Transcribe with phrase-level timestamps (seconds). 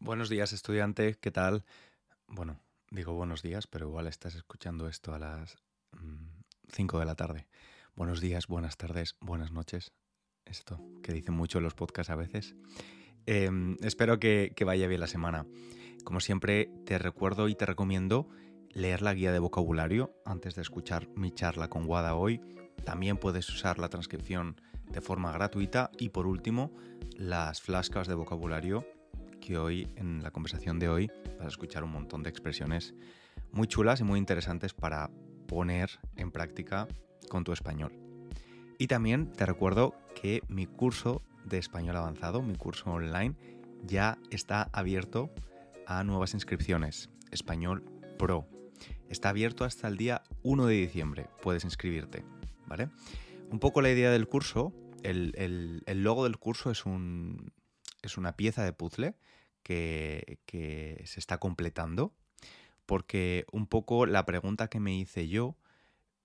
[0.00, 1.64] Buenos días, estudiante, ¿qué tal?
[2.28, 2.60] Bueno,
[2.90, 5.58] digo buenos días, pero igual estás escuchando esto a las
[6.72, 7.48] 5 de la tarde.
[7.96, 9.92] Buenos días, buenas tardes, buenas noches.
[10.44, 12.54] Esto que dicen mucho en los podcasts a veces.
[13.26, 15.46] Em, espero que, que vaya bien la semana.
[16.04, 18.28] Como siempre, te recuerdo y te recomiendo
[18.70, 22.40] leer la guía de vocabulario antes de escuchar mi charla con Wada hoy.
[22.84, 26.72] También puedes usar la transcripción de forma gratuita y por último,
[27.16, 28.86] las flascas de vocabulario
[29.56, 32.94] hoy, en la conversación de hoy, vas a escuchar un montón de expresiones
[33.52, 35.10] muy chulas y muy interesantes para
[35.46, 36.86] poner en práctica
[37.30, 37.92] con tu español.
[38.78, 43.34] Y también te recuerdo que mi curso de español avanzado, mi curso online,
[43.84, 45.30] ya está abierto
[45.86, 47.08] a nuevas inscripciones.
[47.30, 47.84] Español
[48.18, 48.46] Pro.
[49.08, 51.26] Está abierto hasta el día 1 de diciembre.
[51.42, 52.24] Puedes inscribirte,
[52.66, 52.90] ¿vale?
[53.50, 54.72] Un poco la idea del curso,
[55.02, 55.32] el,
[55.86, 57.52] el logo del curso es, un,
[58.02, 59.16] es una pieza de puzzle
[59.68, 62.14] que, se está completando,
[62.86, 65.56] porque un poco la pregunta que me hice yo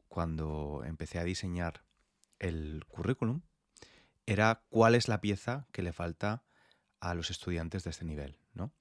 [0.08, 1.84] cuando empecé a diseñar
[2.40, 3.42] el currículum
[4.26, 6.44] era cuál es la pieza que le falta
[7.00, 8.72] a los estudiantes de este nivel, ¿no?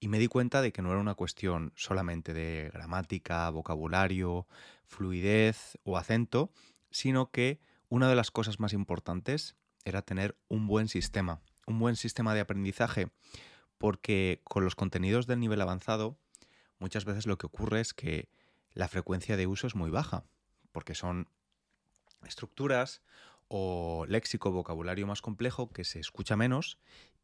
[0.00, 4.46] Y me di cuenta de que no era una cuestión solamente de gramática, vocabulario,
[4.86, 6.52] fluidez o acento,
[6.90, 11.96] sino que una de las cosas más importantes era tener un buen sistema, un buen
[11.96, 13.10] sistema de aprendizaje
[13.78, 16.18] porque con los contenidos del nivel avanzado
[16.78, 18.28] muchas veces lo que ocurre es que
[18.72, 20.24] la frecuencia de uso es muy baja,
[20.72, 21.28] porque son
[22.26, 23.02] estructuras
[23.48, 26.78] o léxico, vocabulario más complejo que se escucha menos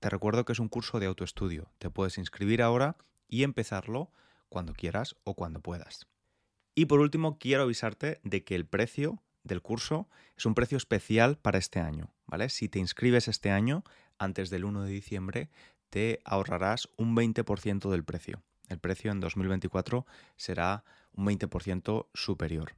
[0.00, 1.70] te recuerdo que es un curso de autoestudio.
[1.78, 2.96] Te puedes inscribir ahora
[3.28, 4.10] y empezarlo
[4.48, 6.06] cuando quieras o cuando puedas.
[6.74, 11.36] Y por último, quiero avisarte de que el precio del curso es un precio especial
[11.36, 12.48] para este año, ¿vale?
[12.48, 13.82] Si te inscribes este año,
[14.18, 15.50] antes del 1 de diciembre,
[15.90, 18.42] te ahorrarás un 20% del precio.
[18.68, 20.06] El precio en 2024
[20.36, 22.76] será un 20% superior.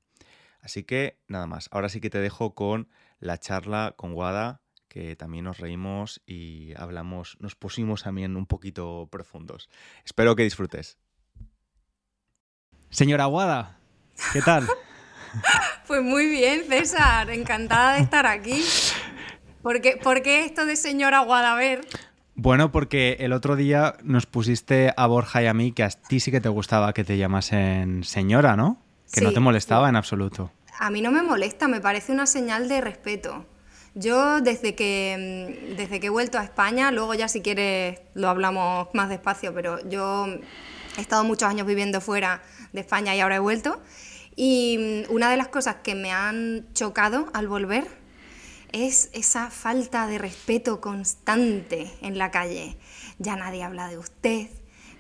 [0.61, 2.89] Así que nada más, ahora sí que te dejo con
[3.19, 9.09] la charla con Guada, que también nos reímos y hablamos, nos pusimos también un poquito
[9.11, 9.69] profundos.
[10.05, 10.99] Espero que disfrutes.
[12.91, 13.79] Señora Guada,
[14.33, 14.67] ¿qué tal?
[15.87, 18.65] Pues muy bien, César, encantada de estar aquí.
[19.63, 21.57] ¿Por qué, ¿Por qué esto de señora Guada?
[22.43, 26.21] Bueno, porque el otro día nos pusiste a Borja y a mí que a ti
[26.21, 28.79] sí que te gustaba que te llamasen señora, ¿no?
[29.13, 30.51] Que no te molestaba en absoluto.
[30.79, 33.45] A mí no me molesta, me parece una señal de respeto.
[33.95, 38.31] Yo desde que, mm, desde que he vuelto a España, luego ya si quieres lo
[38.31, 40.25] hablamos más despacio, pero yo
[40.97, 42.41] he estado muchos años viviendo fuera
[42.73, 43.83] de España y ahora he vuelto.
[44.35, 48.00] Y mm, una de las cosas que me han chocado al volver
[48.73, 52.77] es esa falta de respeto constante en la calle.
[53.19, 54.49] Ya nadie habla de usted,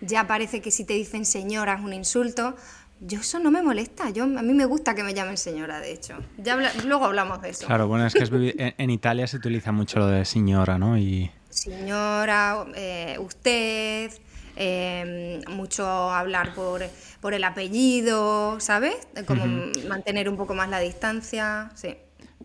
[0.00, 2.56] ya parece que si te dicen señora es un insulto.
[3.02, 5.92] Yo eso no me molesta, yo, a mí me gusta que me llamen señora, de
[5.92, 6.18] hecho.
[6.36, 7.66] Ya luego hablamos de eso.
[7.66, 10.98] Claro, bueno, es que en, Italia se utiliza mucho lo de señora, ¿no?
[10.98, 11.30] Y...
[11.48, 14.12] Señora, eh, usted,
[14.54, 16.82] eh, mucho hablar por,
[17.22, 18.96] por, el apellido, ¿sabes?
[19.26, 19.46] Como
[19.88, 21.96] mantener un poco más la distancia, sí.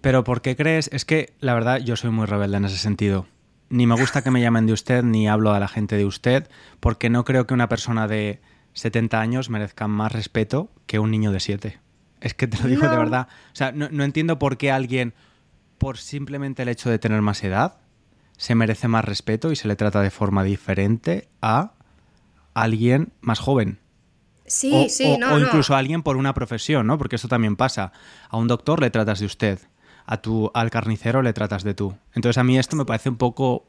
[0.06, 0.88] Pero ¿por qué crees?
[0.94, 3.26] Es que la verdad yo soy muy rebelde en ese sentido.
[3.70, 6.48] Ni me gusta que me llamen de usted, ni hablo a la gente de usted,
[6.80, 8.40] porque no creo que una persona de
[8.74, 11.80] 70 años merezca más respeto que un niño de 7.
[12.22, 13.30] Es que te lo digo de verdad.
[13.52, 15.16] O sea, no, entiendo por qué alguien,
[15.80, 17.80] por simplemente el hecho de tener más edad,
[18.38, 21.72] se merece más respeto y se le trata de forma diferente a
[22.54, 23.80] alguien más joven.
[24.46, 25.34] Sí, sí, no.
[25.34, 27.00] O incluso a alguien por una profesión, ¿no?
[27.00, 27.92] Porque eso también pasa.
[28.30, 29.60] A un doctor le tratas de usted,
[30.06, 31.96] a tu, al carnicero le tratas de tú.
[32.14, 33.68] Entonces a mí esto me parece un poco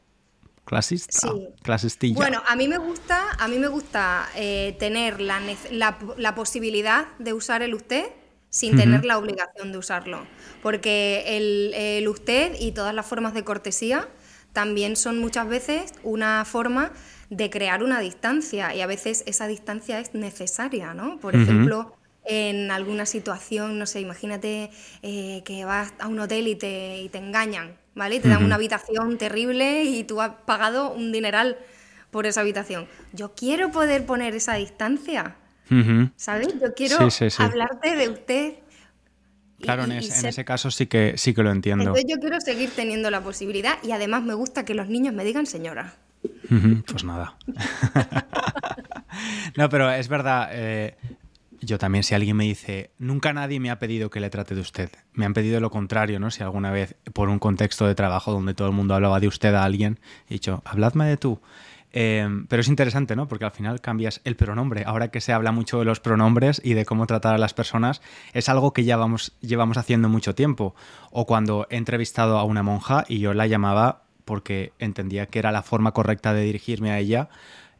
[0.65, 1.29] Clasista.
[1.29, 1.47] Sí.
[1.63, 2.15] Clasistilla.
[2.15, 5.39] Bueno, a mí me gusta, a mí me gusta eh, tener la,
[5.71, 8.05] la- la posibilidad de usar el usted
[8.49, 10.25] sin tener la obligación de usarlo.
[10.61, 14.07] Porque el, el usted y todas las formas de cortesía
[14.53, 16.91] también son muchas veces una forma
[17.29, 21.17] de crear una distancia y a veces esa distancia es necesaria, ¿no?
[21.19, 21.96] Por ejemplo,
[22.27, 24.69] en alguna situación, no sé, imagínate
[25.01, 28.15] eh, que vas a un hotel y te, y te engañan, ¿vale?
[28.15, 31.57] Y te dan una habitación terrible y tú has pagado un dineral
[32.11, 32.87] por esa habitación.
[33.13, 35.35] Yo quiero poder poner esa distancia.
[36.15, 36.47] ¿sabes?
[36.61, 37.43] Yo quiero Sí, sí, sí.
[37.43, 38.53] hablarte de usted.
[39.59, 41.83] Claro, en, y- ese- en ese caso sí que, sí que lo entiendo.
[41.83, 45.23] Entonces yo quiero seguir teniendo la posibilidad y además me gusta que los niños me
[45.25, 45.95] digan señora.
[46.85, 47.35] Pues nada.
[49.57, 50.49] no, pero es verdad.
[50.51, 50.95] eh,
[51.61, 54.61] yo también, si alguien me dice, nunca nadie me ha pedido que le trate de
[54.61, 54.89] usted.
[55.13, 56.31] Me han pedido lo contrario, ¿no?
[56.31, 59.53] Si alguna vez, por un contexto de trabajo donde todo el mundo hablaba de usted
[59.53, 59.99] a alguien,
[60.29, 61.39] he dicho, habladme de tú.
[61.93, 63.27] Eh, pero es interesante, ¿no?
[63.27, 64.83] Porque al final cambias el pronombre.
[64.85, 68.01] Ahora que se habla mucho de los pronombres y de cómo tratar a las personas,
[68.33, 70.75] es algo que ya vamos, llevamos haciendo mucho tiempo.
[71.11, 75.51] O cuando he entrevistado a una monja y yo la llamaba porque entendía que era
[75.51, 77.29] la forma correcta de dirigirme a ella,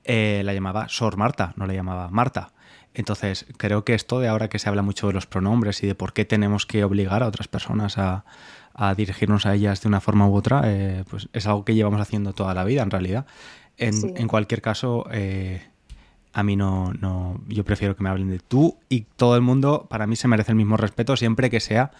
[0.06, 2.54] eh, la llamaba Sor Marta, no la llamaba Marta.
[2.98, 5.94] Entonces, creo que esto de ahora que se habla mucho de los pronombres y de
[5.96, 8.26] por qué tenemos que obligar a otras personas a,
[8.74, 12.02] a dirigirnos a ellas de una forma u otra, eh, pues es algo que llevamos
[12.02, 13.26] haciendo toda la vida en realidad.
[13.78, 14.12] En, Sí.
[14.16, 15.62] en cualquier caso, eh,
[16.34, 19.86] a mí no, no, yo prefiero que me hablen de tú y todo el mundo,
[19.90, 21.92] para mí se merece el mismo respeto siempre que sea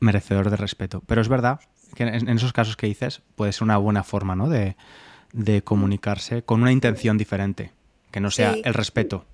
[0.00, 1.02] merecedor de respeto.
[1.06, 1.60] Pero es verdad
[1.94, 4.48] que en, en esos casos que dices puede ser una buena forma, ¿no?
[4.50, 4.76] De,
[5.32, 7.72] de comunicarse con una intención diferente,
[8.10, 8.62] que no sea Sí.
[8.64, 9.24] el respeto.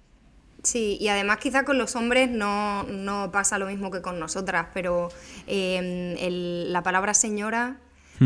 [0.67, 4.67] Sí, y además quizá con los hombres no, no pasa lo mismo que con nosotras,
[4.75, 5.11] pero
[5.47, 7.77] eh, el- la palabra señora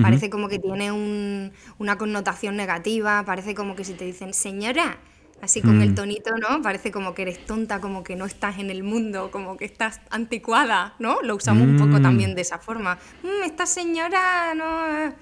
[0.02, 4.96] parece como que tiene un- una connotación negativa, parece como que si te dicen señora,
[5.42, 5.82] así con Mm.
[5.82, 6.62] el tonito, ¿no?
[6.62, 10.00] Parece como que eres tonta, como que no estás en el mundo, como que estás
[10.08, 11.20] anticuada, ¿no?
[11.22, 12.02] Lo usamos un poco Mm.
[12.02, 12.98] también de esa forma.
[13.22, 15.12] "Mm, esta señora no...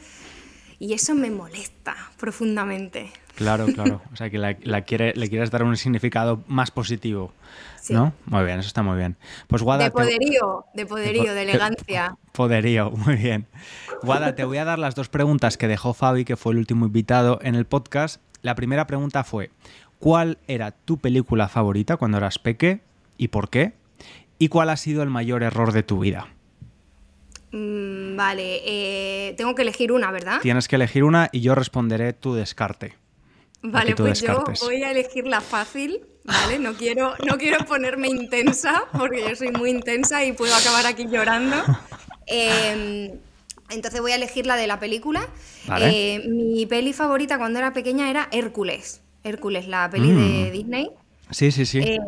[0.79, 3.11] Y eso me molesta profundamente.
[3.39, 4.03] Claro, claro.
[4.13, 7.33] O sea, que la, la quiere, le quieres dar un significado más positivo.
[7.81, 7.95] Sí.
[7.95, 8.13] ¿No?
[8.27, 9.17] Muy bien, eso está muy bien.
[9.47, 12.17] Pues Guada, De te- poderío, de poderío, de elegancia.
[12.33, 13.47] Poderío, muy bien.
[14.03, 16.87] Guada, te voy a dar las dos preguntas que dejó Fabi, que fue el último
[16.87, 18.21] invitado en el podcast.
[18.43, 19.51] La primera pregunta fue,
[20.01, 22.81] ¿cuál era tu película favorita cuando eras peque
[23.17, 23.73] y por qué?
[24.41, 26.27] ¿Y cuál ha sido el mayor error de tu vida?
[27.53, 30.41] Mm, vale, eh, tengo que elegir una, ¿verdad?
[30.43, 32.95] Tienes que elegir una y yo responderé tu descarte.
[33.63, 34.61] Vale, pues descartes.
[34.61, 36.59] yo voy a elegir la fácil, ¿vale?
[36.59, 41.07] No quiero, no quiero ponerme intensa, porque yo soy muy intensa y puedo acabar aquí
[41.09, 41.57] llorando.
[42.31, 43.19] Eh,
[43.71, 45.27] entonces voy a elegir la de la película.
[45.67, 46.17] Vale.
[46.17, 49.01] Eh, mi peli favorita cuando era pequeña era Hércules.
[49.25, 50.53] Hércules, la peli de Mm.
[50.53, 50.91] Disney.
[51.31, 51.79] Sí, sí, sí.
[51.83, 51.99] Eh,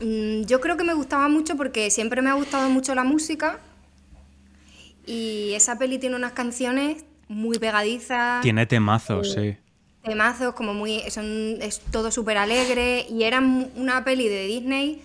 [0.00, 3.58] mm, yo creo que me gustaba mucho porque siempre me ha gustado mucho la música
[5.06, 9.56] y esa peli tiene unas canciones muy pegadizas, Tiene temazos, sí.
[10.02, 15.02] Temazos, como muy, son, es todo súper alegre y era una peli de Disney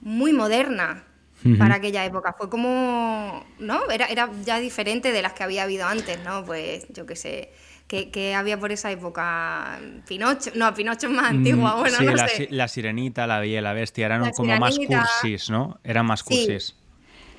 [0.00, 1.04] muy moderna
[1.58, 2.34] para aquella época.
[2.38, 3.90] Fue como, ¿no?
[3.90, 6.44] Era, era ya diferente de las que había habido antes, ¿no?
[6.44, 7.52] Pues yo qué sé.
[7.88, 12.04] Que, que había por esa época Pinocho, no, Pinocho es más antigua, Mm, bueno, sí,
[12.04, 12.46] no la, sé.
[12.46, 15.78] si- la sirenita, la bella la bestia eran La como más cursis, ¿no?
[15.84, 16.34] Eran más Sí.
[16.46, 16.74] cursis.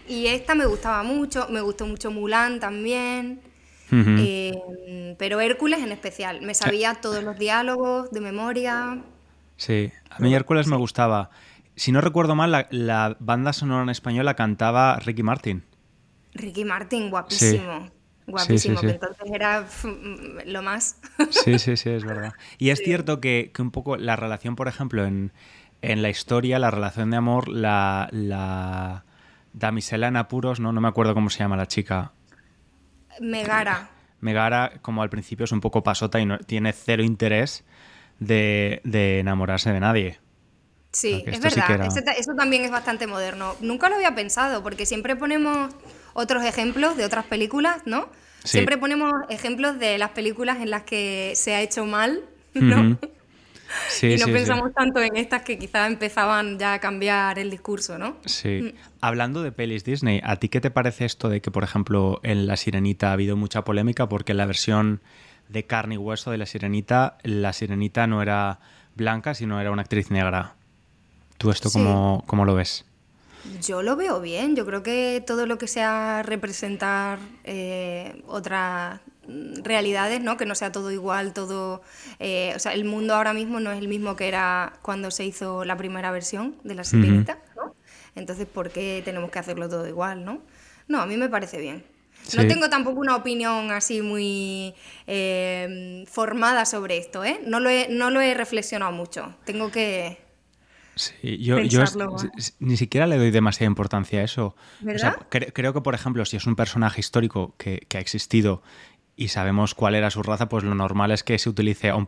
[0.05, 3.41] Y esta me gustaba mucho, me gustó mucho Mulan también,
[3.95, 6.41] Eh, pero Hércules en especial.
[6.41, 9.03] Me sabía todos los diálogos de memoria.
[9.57, 11.29] Sí, a mí Hércules me gustaba.
[11.75, 15.63] Si no recuerdo mal, la, la banda sonora en español la cantaba Ricky Martin.
[16.33, 17.89] Ricky Martin, guapísimo.
[18.25, 18.99] Guapísimo, sí, que sí.
[19.01, 20.97] entonces era mm, lo más.
[21.29, 22.33] Sí, sí, sí, es verdad.
[22.57, 25.33] Y es cierto que, que un poco la relación, por ejemplo, en,
[25.81, 29.03] en la historia, la relación de amor, la, la
[29.51, 30.71] damisela en apuros, ¿no?
[30.71, 32.13] No me acuerdo cómo se llama la chica.
[33.19, 33.89] Megara.
[34.21, 37.65] Megara, como al principio, es un poco pasota y no, tiene cero interés
[38.19, 40.19] de, de enamorarse de nadie.
[40.91, 41.71] Sí, es sí verdad.
[41.71, 43.55] era- eso también es bastante moderno.
[43.61, 45.73] Nunca lo había pensado, porque siempre ponemos
[46.13, 48.09] otros ejemplos de otras películas, ¿no?
[48.43, 48.49] Sí.
[48.51, 52.21] Siempre ponemos ejemplos de las películas en las que se ha hecho mal,
[52.53, 52.97] ¿no?
[53.89, 54.31] Sí, y no sí, sí.
[54.31, 58.17] pensamos tanto en estas que quizás empezaban ya a cambiar el discurso, ¿no?
[58.25, 58.73] Sí.
[59.01, 62.47] Hablando de pelis Disney, ¿a ti qué te parece esto de que, por ejemplo, en
[62.47, 65.01] La Sirenita ha habido mucha polémica porque en la versión
[65.49, 68.59] de carne y hueso de La Sirenita, la Sirenita no era
[68.95, 70.55] blanca, sino era una actriz negra?
[71.37, 72.85] ¿Tú esto cómo, cómo lo ves?
[73.61, 79.11] Yo lo veo bien, yo creo que todo lo que sea representar eh, otra- mm,
[79.63, 80.37] realidades, ¿no?
[80.37, 81.81] Que no sea todo igual, todo...
[82.19, 85.25] eh, o sea, el mundo ahora mismo no es el mismo que era cuando se
[85.25, 87.75] hizo la primera versión de La Sirenita, ¿no?
[88.15, 90.41] Entonces, ¿por qué tenemos que hacerlo todo igual, no?
[90.87, 91.83] No, a mí me parece bien.
[92.37, 94.73] No tengo tampoco una opinión así muy
[95.07, 97.41] eh, formada sobre esto, ¿eh?
[97.45, 99.35] No lo, he, no lo he reflexionado mucho.
[99.45, 100.21] Tengo que...
[100.95, 101.83] Sí, yo, yo
[102.59, 104.45] ni siquiera le doy demasiada importancia a eso.
[104.45, 104.55] O
[104.97, 105.17] sea, ¿Verdad?
[105.31, 108.61] cre- creo que, por ejemplo, si es un personaje histórico que, que ha existido
[109.15, 112.07] y sabemos cuál era su raza, pues lo normal es que se utilice a un,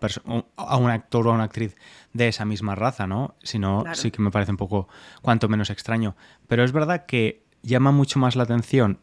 [0.56, 1.76] a un actor o a una actriz
[2.14, 3.36] de esa misma raza, ¿no?
[3.44, 3.96] Si no, Claro.
[3.96, 4.88] sí que me parece un poco
[5.22, 6.16] cuanto menos extraño.
[6.48, 9.00] Pero es verdad que llama mucho más la atención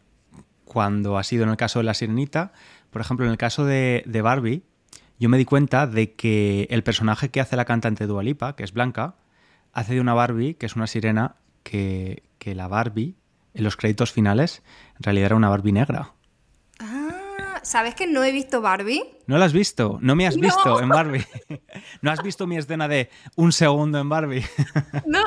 [0.65, 2.53] cuando ha sido en el caso de la sirenita.
[2.91, 4.63] Por ejemplo, en el caso de, de Barbie,
[5.19, 8.65] yo me di cuenta de que el personaje que hace la cantante Dua Lipa, que
[8.65, 9.15] es Blanca,
[9.73, 13.15] hace de una Barbie, que es una sirena, que, que la Barbie,
[13.55, 14.63] en los créditos finales,
[14.97, 16.13] en realidad era una Barbie negra.
[17.63, 19.03] ¿Sabes que no he visto Barbie?
[19.27, 19.99] ¿No la has visto?
[20.01, 20.43] ¿No me has No.
[20.43, 21.25] visto en Barbie?
[22.03, 24.45] ¿No has visto mi escena de un segundo en Barbie?
[25.07, 25.23] No.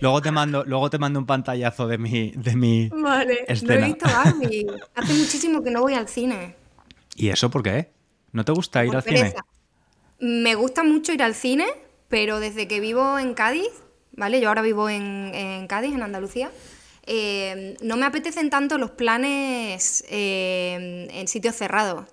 [0.00, 3.78] luego, te mando, luego te mando un pantallazo de mi, de mi Vale, no he
[3.84, 4.66] visto Barbie.
[4.94, 6.54] Hace muchísimo que no voy al cine.
[7.16, 7.90] ¿Y eso por qué?
[8.32, 9.34] ¿No te gusta ir Por al cine?
[10.20, 11.66] Me gusta mucho ir al cine,
[12.08, 13.68] pero desde que vivo en Cádiz,
[14.12, 14.40] ¿vale?
[14.40, 16.50] Yo ahora vivo en, en Cádiz, en Andalucía.
[17.06, 22.06] Eh, no me apetecen tanto los planes eh, en sitios cerrados.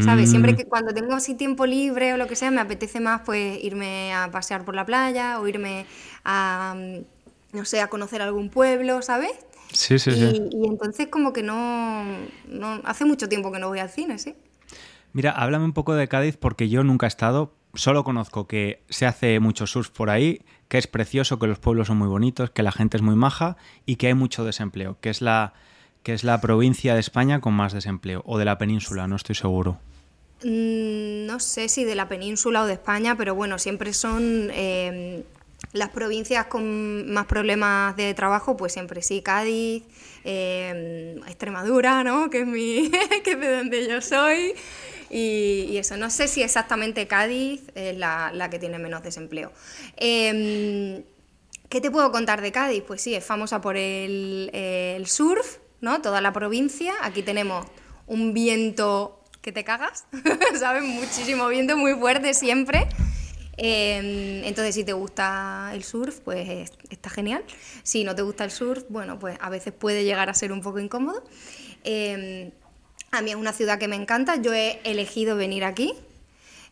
[0.00, 0.28] ¿Sabes?
[0.30, 3.22] Siempre Mm, que cuando tengo así tiempo libre o lo que sea, me apetece más
[3.24, 5.86] pues irme a pasear por la playa o irme
[6.24, 9.30] a, mm, no sé, a conocer algún pueblo, ¿sabes?
[9.72, 10.42] Sí, sí, y, sí.
[10.50, 12.04] y entonces como que no,
[12.48, 12.80] no...
[12.84, 14.34] Hace mucho tiempo que no voy al cine, sí.
[15.12, 17.54] Mira, háblame un poco de Cádiz porque yo nunca he estado.
[17.74, 21.88] Solo conozco que se hace mucho surf por ahí, que es precioso, que los pueblos
[21.88, 23.56] son muy bonitos, que la gente es muy maja
[23.86, 25.54] y que hay mucho desempleo, que es la,
[26.02, 29.34] que es la provincia de España con más desempleo, o de la península, no estoy
[29.34, 29.78] seguro.
[30.44, 35.24] Mm, No sé si de la península o de España, pero bueno, siempre son eh,
[35.72, 39.84] las provincias con más problemas de trabajo, pues siempre sí, Cádiz,
[40.24, 42.30] eh, Extremadura, ¿no?
[42.30, 42.44] Que es,
[43.24, 44.54] que es de donde yo soy.
[45.10, 49.52] Y, eso, no sé si exactamente Cádiz es la, la que tiene menos desempleo.
[49.96, 51.02] Em,
[51.68, 52.82] ¿Qué te puedo contar de Cádiz?
[52.86, 56.00] Pues sí, es famosa por el, el surf, ¿no?
[56.00, 56.94] Toda la provincia.
[57.02, 57.66] Aquí tenemos
[58.06, 60.06] un viento que te cagas,
[60.58, 60.82] ¿sabes?
[60.82, 62.86] Muchísimo viento, muy fuerte siempre.
[63.58, 67.44] Eh, entonces, si te gusta el surf, pues es- está genial.
[67.82, 70.62] Si no te gusta el surf, bueno, pues a veces puede llegar a ser un
[70.62, 71.22] poco incómodo.
[71.84, 72.52] Eh,
[73.10, 74.36] a mí es una ciudad que me encanta.
[74.36, 75.94] Yo he elegido venir aquí.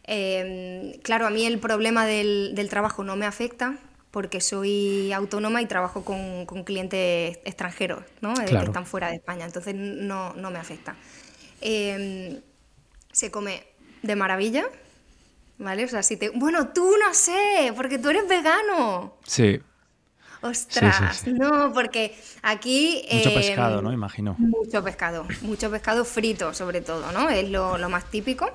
[0.04, 3.76] Eh, claro, a mí el problema del, del trabajo no me afecta
[4.10, 8.32] porque soy autónoma y trabajo con, con clientes extranjeros, ¿no?
[8.32, 8.60] Eh, Claro.
[8.60, 10.96] que están fuera de España, entonces no, no me afecta.
[11.60, 12.40] Eh,
[13.12, 13.64] se come
[14.02, 14.64] de maravilla,
[15.58, 15.84] ¿vale?
[15.84, 16.30] O sea, si te...
[16.30, 19.16] Bueno, tú no sé, porque tú eres vegano.
[19.26, 19.60] Sí,
[20.48, 21.32] Ostras, sí.
[21.32, 23.02] no, porque aquí...
[23.12, 23.92] mucho eh, pescado, ¿no?
[23.92, 24.36] Imagino.
[24.38, 27.28] Mucho pescado, mucho pescado frito sobre todo, ¿no?
[27.28, 28.50] Es lo, lo más típico.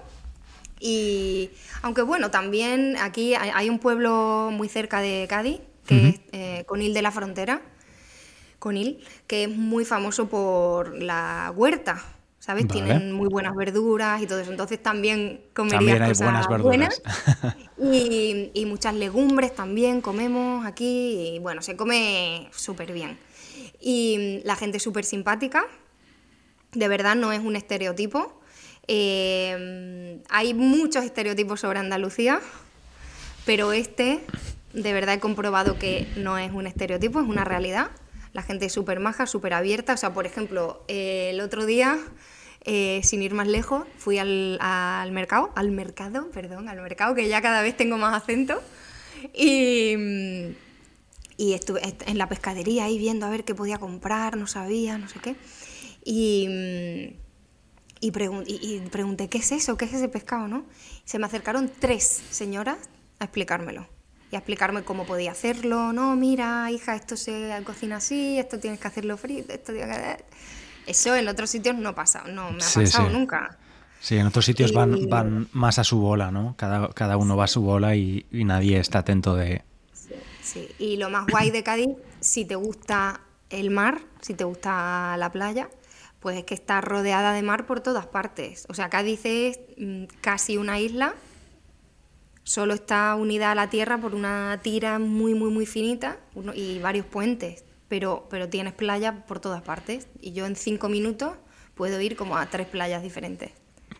[0.79, 1.51] Y
[1.83, 6.63] aunque bueno, también aquí hay, hay un pueblo muy cerca de Cádiz, que es eh,
[6.67, 7.62] Conil de la Frontera,
[8.60, 12.03] Conil, que es muy famoso por la huerta,
[12.41, 12.67] ¿sabes?
[12.67, 12.81] Vale.
[12.81, 17.01] Tienen muy buenas verduras y todo eso, entonces también comerías También hay cosas buenas verduras.
[17.03, 17.55] buenas.
[17.83, 23.17] Y, y muchas legumbres también comemos aquí y bueno, se come súper bien.
[23.79, 25.65] Y la gente es súper simpática,
[26.74, 28.39] de verdad no es un estereotipo.
[28.88, 32.39] Eh, hay muchos estereotipos sobre Andalucía,
[33.45, 34.19] pero este
[34.74, 37.91] de verdad he comprobado que no es un estereotipo, es una realidad.
[38.33, 39.93] La gente es súper maja, súper abierta.
[39.93, 42.00] O sea, por ejemplo, eh, el otro día,
[42.63, 44.59] eh, sin ir más lejos, fui al,
[45.11, 48.61] mercado, al mercado, perdón, al mercado, que ya cada vez tengo más acento.
[49.33, 49.95] Y,
[51.53, 55.09] estuve est- en la pescadería ahí viendo a ver qué podía comprar, no sabía, no
[55.09, 55.35] sé qué.
[56.05, 57.15] Y-
[58.00, 59.77] y pregunté, ¿qué es eso?
[59.77, 60.47] ¿Qué es ese pescado?
[60.47, 60.65] ¿no?
[61.05, 62.77] Se me acercaron tres señoras
[63.19, 63.88] a explicármelo.
[64.31, 65.91] Y a explicarme cómo podía hacerlo.
[65.91, 70.23] No, mira, hija, esto se cocina así, esto tienes que hacerlo frito, esto tienes que...
[70.88, 73.13] Eso en otros sitios no pasa, no me ha Sí, pasado sí.
[73.13, 73.57] nunca.
[74.00, 76.55] Sí, en otros sitios van, Y- van más a su bola, ¿no?
[76.57, 79.63] Cada, cada uno va a su bola y, y nadie está atento de...
[79.93, 80.67] Sí, sí.
[80.79, 83.21] Y lo más guay de Cádiz, si te gusta
[83.51, 85.69] el mar, si te gusta la playa,
[86.19, 88.65] pues es que está rodeada de mar por todas partes.
[88.69, 91.13] O sea, Cádiz es mm, casi una isla,
[92.43, 96.79] solo está unida a la tierra por una tira muy, muy, muy finita uno- y
[96.79, 100.07] varios puentes, pero, pero tienes playa por todas partes.
[100.19, 101.33] Y yo en cinco minutos
[101.75, 103.51] puedo ir como a tres playas diferentes.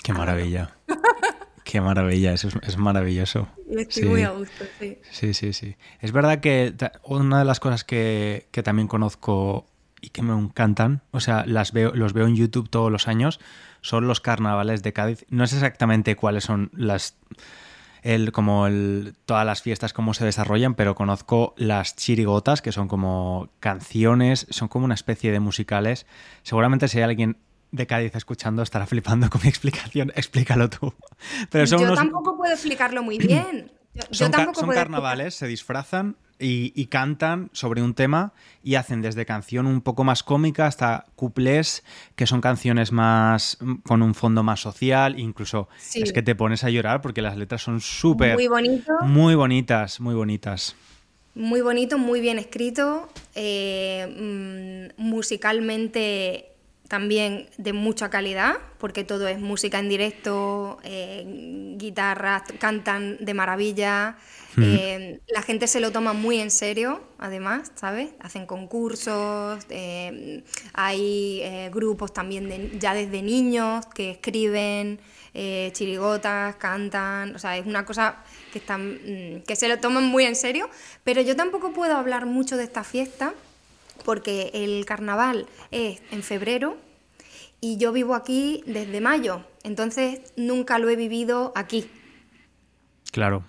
[0.04, 0.76] Qué maravilla.
[1.64, 3.48] Qué maravilla, eso es, maravilloso.
[3.78, 4.98] estoy muy a gusto, sí.
[5.10, 5.76] Sí, sí, sí.
[6.02, 9.68] Es verdad que una de las cosas que, que, también conozco
[10.02, 13.40] y que me encantan, o sea, las veo, los veo en YouTube todos los años,
[13.82, 15.26] son los carnavales de Cádiz.
[15.30, 17.16] No sé exactamente cuáles son las
[18.02, 22.88] el, como el, todas las fiestas, cómo se desarrollan, pero conozco las chirigotas, que son
[22.88, 26.06] como canciones, son como una especie de musicales.
[26.44, 27.38] Seguramente si hay alguien
[27.72, 30.12] de Cádiz escuchando estará flipando con mi explicación.
[30.16, 30.94] Explícalo tú.
[31.50, 33.72] Pero son yo tampoco puedo explicarlo muy bien.
[34.12, 34.32] son,
[34.74, 38.34] carnavales, se disfrazan y, cantan sobre un tema
[38.64, 41.84] y hacen desde canción un poco más cómica hasta cuplés,
[42.16, 46.70] que son canciones más con un fondo más social, incluso es que te pones a
[46.70, 48.36] llorar porque las letras son súper...
[48.36, 48.50] Muy.
[49.02, 50.76] Muy bonitas, muy bonitas.
[51.34, 56.52] Muy bonito, muy bien escrito, eh, mm, musicalmente
[56.92, 61.24] también de mucha calidad, porque todo es música en directo, eh,
[61.78, 64.18] guitarras, cantan de maravilla.
[64.58, 68.10] Eh, la gente se lo toma muy en serio, además, ¿sabes?
[68.20, 70.44] Hacen concursos, eh,
[70.74, 75.00] hay grupos también ya desde niños que escriben
[75.72, 78.18] chirigotas, cantan, o sea, es una cosa
[78.52, 80.70] que, están, mm, que se lo toman muy en serio,
[81.06, 83.34] pero yo tampoco puedo hablar mucho de esta fiesta
[84.04, 86.78] porque el carnaval es en febrero
[87.60, 91.90] y yo vivo aquí desde mayo, entonces nunca lo he vivido aquí.
[93.12, 93.44] Claro,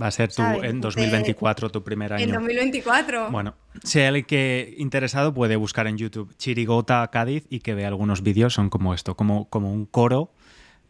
[0.00, 2.24] va a ser tú en 2024 tu primer año.
[2.24, 3.30] En 2024.
[3.30, 7.88] Bueno, si hay alguien que interesado puede buscar en YouTube Chirigota Cádiz y que vea
[7.88, 10.32] algunos vídeos, son como esto, como, como un coro,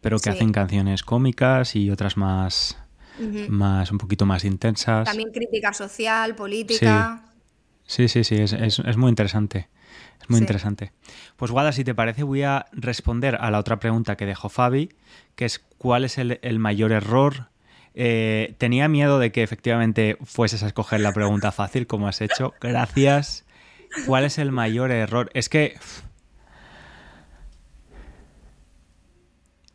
[0.01, 2.77] pero que hacen canciones cómicas y otras más,
[3.47, 5.05] más, un poquito más intensas.
[5.05, 7.23] También crítica social, política.
[7.23, 7.34] Sí,
[8.07, 9.69] sí, sí, es, es, muy interesante.
[10.21, 10.91] Es muy interesante.
[11.35, 14.89] Pues Guada, si te parece, voy a responder a la otra pregunta que dejó Fabi,
[15.35, 17.49] que es ¿cuál es el, mayor error?
[17.93, 22.53] Eh, tenía miedo de que efectivamente fueses a escoger la pregunta fácil, como has hecho.
[22.59, 23.45] Gracias.
[24.05, 25.29] ¿Cuál es el mayor error?
[25.33, 25.77] Es que...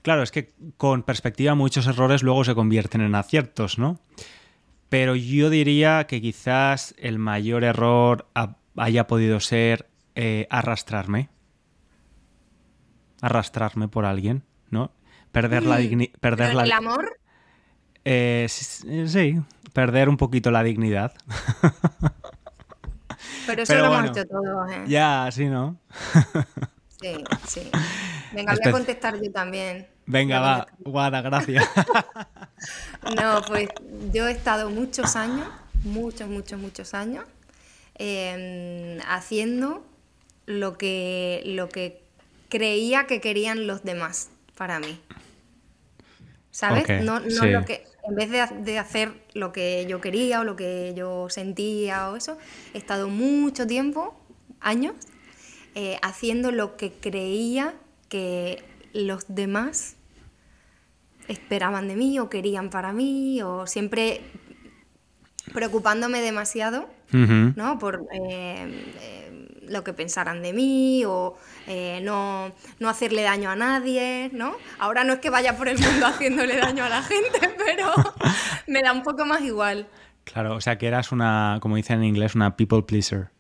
[0.03, 4.01] Claro, es que con perspectiva muchos errores luego se convierten en aciertos, ¿no?
[4.91, 8.27] Pero yo diría que quizás el mayor error
[8.77, 11.31] haya podido ser eh, arrastrarme.
[13.23, 14.91] Arrastrarme por alguien, ¿no?
[15.31, 16.13] Perder la dignidad.
[16.21, 17.21] Perder ¿El amor?
[18.05, 19.41] Eh, sí,
[19.73, 21.15] perder un poquito la dignidad.
[23.47, 24.85] Pero eso lo hemos hecho todos, ¿eh?
[24.89, 25.79] Ya, sí, ¿no?
[27.01, 27.15] sí,
[27.47, 27.71] sí.
[28.33, 29.87] Venga, voy a contestar yo también.
[30.07, 31.65] Venga, va, Guada, gracias.
[33.03, 33.69] no, pues
[34.13, 35.49] yo he estado muchos años,
[35.85, 37.25] muchos, muchos, muchos años,
[37.95, 39.85] em, haciendo
[40.47, 42.03] lo que, lo que
[42.49, 45.01] creía que querían los demás para mí.
[46.51, 47.05] ¿Sabes?
[47.05, 50.93] no, no lo que, en vez de, hacer lo que yo quería o lo que
[50.97, 52.39] yo sentía o eso,
[52.75, 54.21] he estado mucho tiempo,
[54.61, 54.95] años,
[55.75, 57.75] eh, haciendo lo que creía
[58.09, 59.97] que los demás
[61.31, 64.21] esperaban de mí o querían para mí o siempre
[65.53, 67.79] preocupándome demasiado, ¿no?
[67.79, 73.57] Por eh, eh, lo que pensaran de mí o eh, no, no, hacerle daño a
[73.57, 74.55] nadie, ¿no?
[74.79, 77.93] Ahora no es que vaya por el mundo haciéndole daño a la gente, pero
[78.67, 79.89] me da un poco más igual.
[80.25, 83.31] Claro, o sea que eras una, como dicen en inglés, una people pleaser.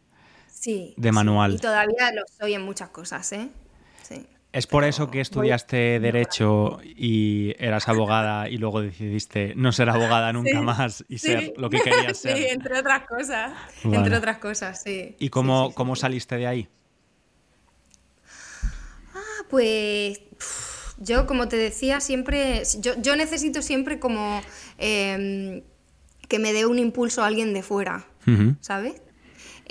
[0.49, 0.95] Sí.
[0.97, 1.55] De manual.
[1.55, 3.51] Y todavía lo soy en muchas cosas, ¿eh?
[4.53, 10.33] ¿Es por eso que estudiaste Derecho y eras abogada y luego decidiste no ser abogada
[10.33, 12.37] nunca más y ser lo que querías ser?
[12.37, 13.53] Sí, entre otras cosas.
[13.85, 15.15] Entre otras cosas, sí.
[15.21, 16.69] ¿Y cómo, cómo saliste de ahí?
[19.15, 20.21] Ah, pues
[20.99, 22.63] yo, como te decía, siempre.
[22.81, 24.43] Yo, necesito siempre como
[24.79, 25.63] em,
[26.29, 28.05] que me dé un impulso a alguien de fuera,
[28.61, 29.01] ¿sabes?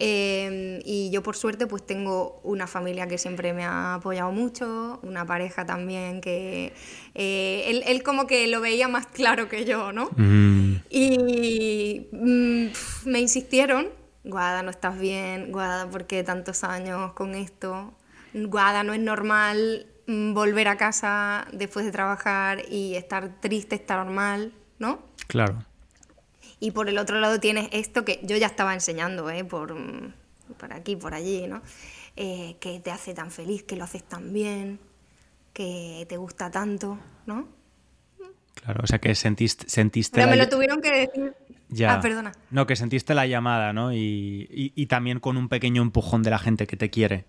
[0.01, 4.97] Em, y yo por suerte pues tengo una familia que siempre me ha apoyado mucho,
[5.03, 6.71] una pareja también que
[7.15, 10.09] eh, él, como que lo veía más claro que yo, ¿no?
[10.15, 10.75] Mm.
[10.89, 13.89] Y mm, me insistieron,
[14.23, 17.93] Guada, no estás bien, Guada, ¿por qué tantos años con esto?
[18.33, 24.09] Guada, no es normal mm, volver a casa después de trabajar y estar triste, estar
[24.09, 24.99] mal, ¿no?
[25.27, 25.65] Claro.
[26.60, 29.43] Y por el otro lado tienes esto que yo ya estaba enseñando, ¿eh?
[29.43, 29.76] por,
[30.58, 31.62] por aquí, por allí, ¿no?
[32.15, 34.80] Eh, que te hace tan feliz, que lo haces tan bien,
[35.54, 37.48] que te gusta tanto, ¿no?
[38.56, 39.69] Claro, o sea que sentiste...
[39.69, 41.34] sentiste Pero me lo tuvieron que decir...
[41.69, 41.93] Ya.
[41.93, 42.32] Ah, perdona.
[42.50, 43.93] No, que sentiste la llamada, ¿no?
[43.93, 47.26] Y, también con un pequeño empujón de la gente que te quiere.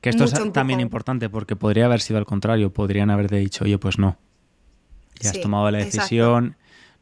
[0.00, 3.78] Que esto es también importante porque podría haber sido al contrario, podrían haberte dicho, oye,
[3.78, 4.16] pues no.
[5.20, 6.56] y has tomado la decisión,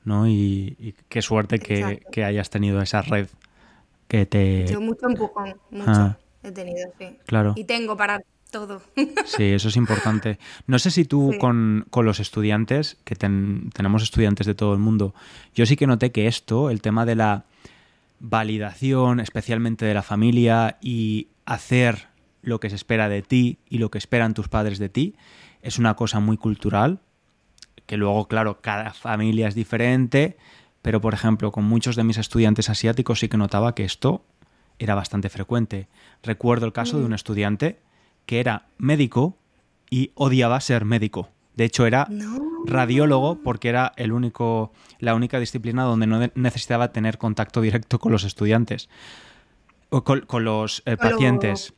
[0.06, 0.26] ¿no?
[0.26, 3.28] Y, y qué suerte que, hayas tenido esa red
[4.08, 4.66] que te...
[4.66, 6.16] Yo mucho empujón, mucho Ah.
[6.42, 7.18] he tenido, sí.
[7.26, 7.52] Claro.
[7.56, 8.80] Y tengo para todo.
[9.26, 10.38] Sí, eso es importante.
[10.66, 11.38] No sé si tú Sí.
[11.38, 15.12] con, con los estudiantes, que ten- tenemos estudiantes de todo el mundo,
[15.54, 17.44] yo sí que noté que esto, el tema de la
[18.20, 22.06] validación, especialmente de la familia, y hacer
[22.42, 25.14] lo que se espera de ti y lo que esperan tus padres de ti,
[25.62, 27.00] es una cosa muy cultural,
[27.86, 30.36] que luego, claro, cada familia es diferente,
[30.82, 34.24] pero por ejemplo, con muchos de mis estudiantes asiáticos sí que notaba que esto
[34.78, 35.88] era bastante frecuente.
[36.22, 37.80] Recuerdo el caso de un estudiante
[38.26, 39.36] que era médico
[39.88, 41.28] y odiaba ser médico.
[41.54, 42.38] De hecho, era No.
[42.66, 48.12] radiólogo porque era el único, la única disciplina donde no necesitaba tener contacto directo con
[48.12, 48.88] los estudiantes
[49.90, 51.72] o con, con los eh, Con lo- pacientes.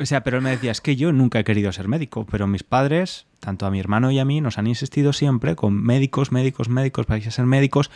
[0.00, 2.46] O sea, pero él me decía, es que yo nunca he querido ser médico, pero
[2.46, 6.32] mis padres, tanto a mi hermano y a mí, nos han insistido siempre con médicos,
[6.32, 7.90] médicos, médicos, vais a ser médicos,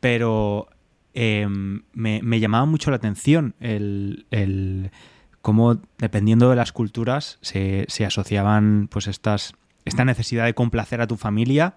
[0.00, 0.68] pero
[1.14, 1.46] eh,
[1.92, 4.90] me, me llamaba mucho la atención el, el
[5.42, 11.06] cómo, dependiendo de las culturas, se, se asociaban pues estas, esta necesidad de complacer a
[11.06, 11.76] tu familia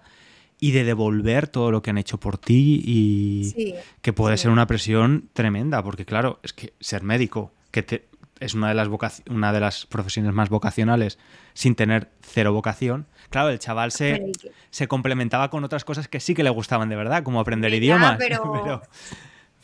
[0.58, 4.42] y de devolver todo lo que han hecho por ti y Sí, que puede sí.
[4.42, 8.08] ser una presión tremenda, porque claro, es que ser médico, que te-
[8.42, 8.88] es una de, las
[9.30, 11.18] una de las profesiones más vocacionales
[11.54, 14.32] sin tener cero vocación, claro, el chaval se,
[14.70, 18.16] se complementaba con otras cosas que sí que le gustaban de verdad, como aprender idiomas.
[18.18, 18.82] pero- pero,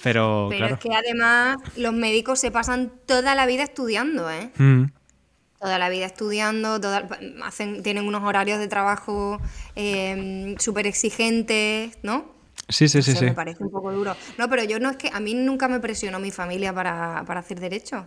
[0.02, 0.74] pero, Pero claro.
[0.74, 4.50] es que además los médicos se pasan toda la vida estudiando, ¿eh?
[4.56, 4.84] Mm,
[5.60, 7.08] Toda la vida estudiando, toda-
[7.44, 9.40] hacen, tienen unos horarios de trabajo
[9.74, 12.26] eh, súper exigentes, ¿no?
[12.68, 13.24] Sí, sí, sí, sí.
[13.24, 14.14] Me parece un poco duro.
[14.36, 17.40] No, pero yo no es que a mí nunca me presionó mi familia para, para
[17.40, 18.06] hacer derecho.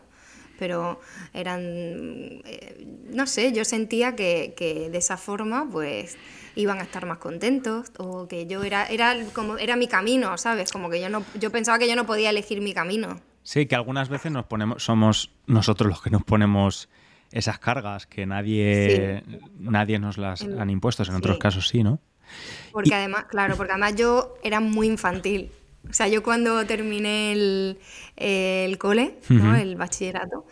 [0.61, 0.99] Pero
[1.33, 6.19] eran, eh, no sé, yo sentía que, que de esa forma pues
[6.55, 10.71] iban a estar más contentos o que yo era, era como era mi camino, ¿sabes?
[10.71, 13.19] Como que yo no, yo pensaba que yo no podía elegir mi camino.
[13.41, 16.89] Sí, que algunas veces nos ponemos, somos nosotros los que nos ponemos
[17.31, 19.23] esas cargas que nadie,
[19.57, 21.97] nadie nos las En- han impuesto, en otros casos sí, ¿no?
[22.71, 25.51] Porque Y- además, claro, porque además yo era muy infantil.
[25.89, 27.79] O sea, yo cuando terminé el,
[28.15, 29.17] el cole.
[29.29, 30.45] El bachillerato,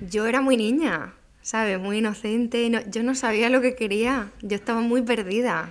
[0.00, 1.78] yo era muy niña, ¿sabes?
[1.78, 2.68] Muy inocente.
[2.70, 4.30] no- yo no sabía lo que quería.
[4.42, 5.70] Yo estaba muy perdida.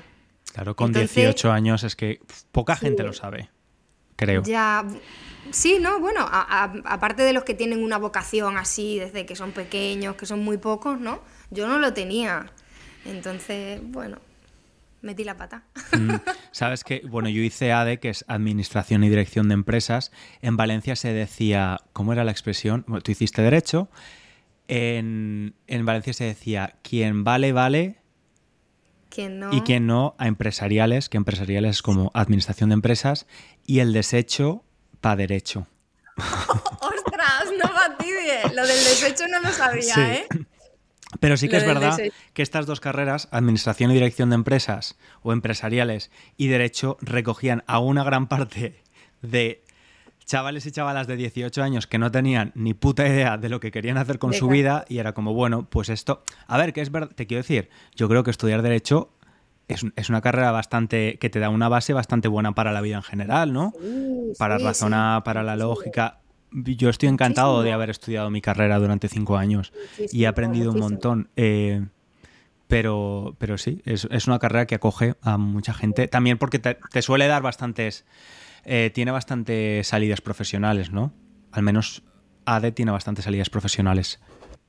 [0.53, 2.19] Claro, con Entonces- 18 años es que
[2.51, 3.49] poca gente lo sabe,
[4.15, 4.41] creo.
[4.43, 4.85] Ya,
[5.51, 10.15] sí, no, bueno, aparte de los que tienen una vocación así desde que son pequeños,
[10.15, 11.21] que son muy pocos, ¿no?
[11.51, 12.47] Yo no lo tenía.
[13.05, 14.17] Entonces, bueno,
[15.07, 15.63] metí la pata.
[15.91, 16.15] Mm,
[16.51, 20.11] Sabes que, bueno, yo hice ADE, que es Administración y Dirección de Empresas.
[20.41, 22.83] En Valencia se decía, ¿cómo era la expresión?
[22.87, 23.89] Bueno, tú hiciste Derecho.
[24.67, 27.97] En, en Valencia se decía, quien vale, vale,
[29.09, 29.53] ¿Quién no?
[29.53, 33.25] y quien no, a empresariales, que empresariales es como Administración de Empresas,
[33.65, 34.63] y el desecho
[35.01, 35.67] para Derecho.
[36.17, 37.45] ¡Ostras!
[37.57, 38.53] No fastidies.
[38.53, 40.01] Lo del desecho no lo sabía, Sí.
[40.01, 40.27] ¿eh?
[41.19, 41.97] Pero sí que Lo es verdad
[42.33, 47.79] que estas dos carreras, Administración y Dirección de Empresas o Empresariales y Derecho, recogían a
[47.79, 48.81] una gran parte
[49.21, 49.63] de
[50.25, 53.71] chavales y chavalas de 18 años que no tenían ni puta idea de lo que
[53.71, 56.21] querían hacer con su vida y era como, bueno, pues esto...
[56.47, 59.09] A ver, que es verdad, te quiero decir, yo creo que estudiar Derecho
[59.69, 61.17] es, es una carrera bastante...
[61.17, 63.73] que te da una base bastante buena para la vida en general, ¿no?
[64.37, 66.19] para sí, razonar, sí, para la lógica.
[66.51, 70.71] Yo estoy encantado de haber estudiado mi carrera durante cinco años y he Muchísimo, aprendido
[70.71, 71.29] un montón.
[71.35, 71.85] eh,
[72.67, 76.07] pero, pero sí, es, es una carrera que acoge a mucha gente.
[76.07, 78.05] También porque te, te suele dar bastantes.
[78.65, 81.13] eh, tiene bastantes salidas profesionales, ¿no?
[81.53, 82.03] Al menos
[82.45, 84.19] ADE tiene bastantes salidas profesionales.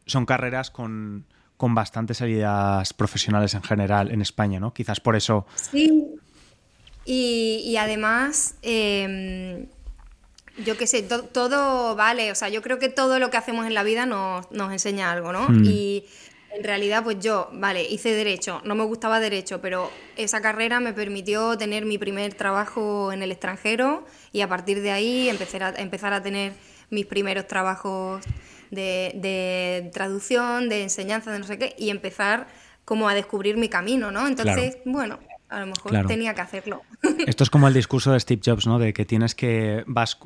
[0.07, 4.73] Son carreras con, con bastantes salidas profesionales en general en España, ¿no?
[4.73, 5.47] Quizás por eso.
[5.57, 6.07] Sí.
[7.05, 9.67] Y, y además, em,
[10.65, 13.67] yo qué sé, to- todo vale, o sea, yo creo que todo lo que hacemos
[13.67, 15.49] en la vida nos, nos enseña algo, ¿no?
[15.49, 15.65] Mm.
[15.65, 16.05] Y
[16.55, 20.93] en realidad, pues yo, vale, hice derecho, no me gustaba derecho, pero esa carrera me
[20.93, 25.69] permitió tener mi primer trabajo en el extranjero y a partir de ahí empezar a,
[25.77, 26.53] empezar a tener
[26.91, 28.25] mis primeros trabajos
[28.71, 32.49] de, de traducción, de enseñanza, de no sé qué, y empezar
[32.85, 34.27] como a descubrir mi camino, ¿no?
[34.27, 35.19] Entonces, bueno,
[35.51, 36.09] a lo mejor Claro.
[36.09, 36.83] tenía que hacerlo.
[37.27, 38.79] Esto es como el discurso de Steve Jobs, ¿no?
[38.79, 40.19] De que tienes que vas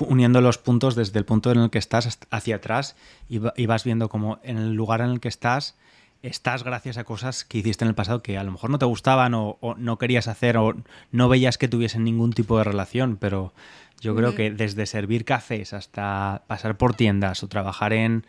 [0.00, 2.96] uniendo los puntos desde el punto en el que estás hacia atrás
[3.28, 5.76] y, va- y vas viendo como en el lugar en el que estás
[6.22, 8.84] estás gracias a cosas que hiciste en el pasado que a lo mejor no te
[8.84, 10.74] gustaban o, o no querías hacer o
[11.12, 13.54] no veías que tuviesen ningún tipo de relación, pero
[14.02, 18.26] yo creo que desde servir cafés hasta pasar por tiendas o trabajar en,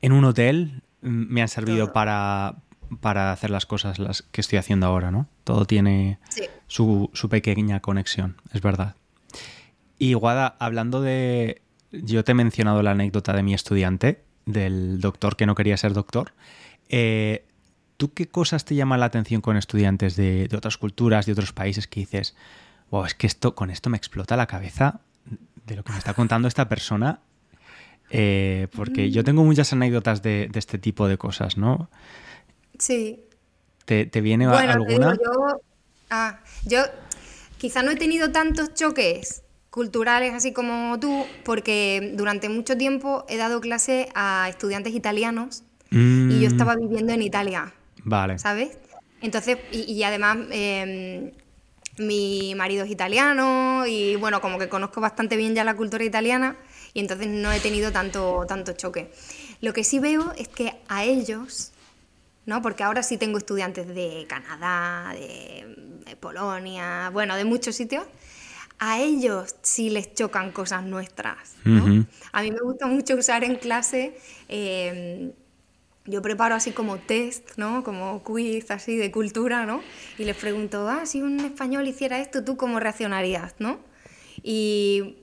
[0.00, 2.54] en un hotel mm, me han servido para
[3.00, 5.26] para hacer las cosas las que estoy haciendo ahora, ¿no?
[5.44, 6.18] Todo tiene
[6.68, 8.94] su, su, pequeña conexión, es verdad.
[9.98, 11.62] Y Guada, hablando de...
[11.92, 15.92] Yo te he mencionado la anécdota de mi estudiante, del doctor que no quería ser
[15.92, 16.32] doctor.
[16.88, 17.46] Eh,
[17.96, 21.86] ¿Tú qué cosas te llaman la atención con estudiantes de, otras culturas, de otros países
[21.86, 22.36] que dices,
[22.90, 25.00] wow, es que esto, con esto me explota la cabeza
[25.64, 27.20] de lo que me está contando esta persona?
[28.10, 31.88] Eh, porque yo tengo muchas anécdotas de, este tipo de cosas, ¿no?
[32.78, 33.24] Sí.
[33.86, 35.14] ¿Te, viene bueno, alguna?
[35.14, 35.60] yo,
[36.10, 36.80] ah, yo
[37.56, 39.44] quizá no he tenido tantos choques
[39.76, 46.40] culturales así como tú, porque durante mucho tiempo he dado clase a estudiantes italianos y
[46.40, 46.52] yo mm.
[46.52, 47.74] estaba viviendo en Italia.
[48.02, 48.38] Vale.
[48.38, 48.78] ¿Sabes?
[49.20, 51.30] Entonces, y, además em,
[51.98, 56.56] mi marido es italiano y bueno, como que conozco bastante bien ya la cultura italiana
[56.94, 59.12] y entonces no he tenido tanto, tanto choque.
[59.60, 61.72] Lo que sí veo es que a ellos,
[62.46, 62.62] ¿no?
[62.62, 68.04] Porque ahora sí tengo estudiantes de Canadá, de, Polonia, bueno, de muchos sitios.
[68.78, 71.54] A ellos sí les chocan cosas nuestras.
[71.64, 72.06] ¿no?
[72.32, 74.16] A mí me gusta mucho usar en clase
[74.48, 75.32] em,
[76.06, 77.82] yo preparo así como test, ¿no?
[77.82, 79.82] Como quiz así de cultura, ¿no?
[80.18, 83.80] Y les pregunto, ah, si un español hiciera esto, ¿tú cómo reaccionarías, no?
[84.42, 85.16] Y,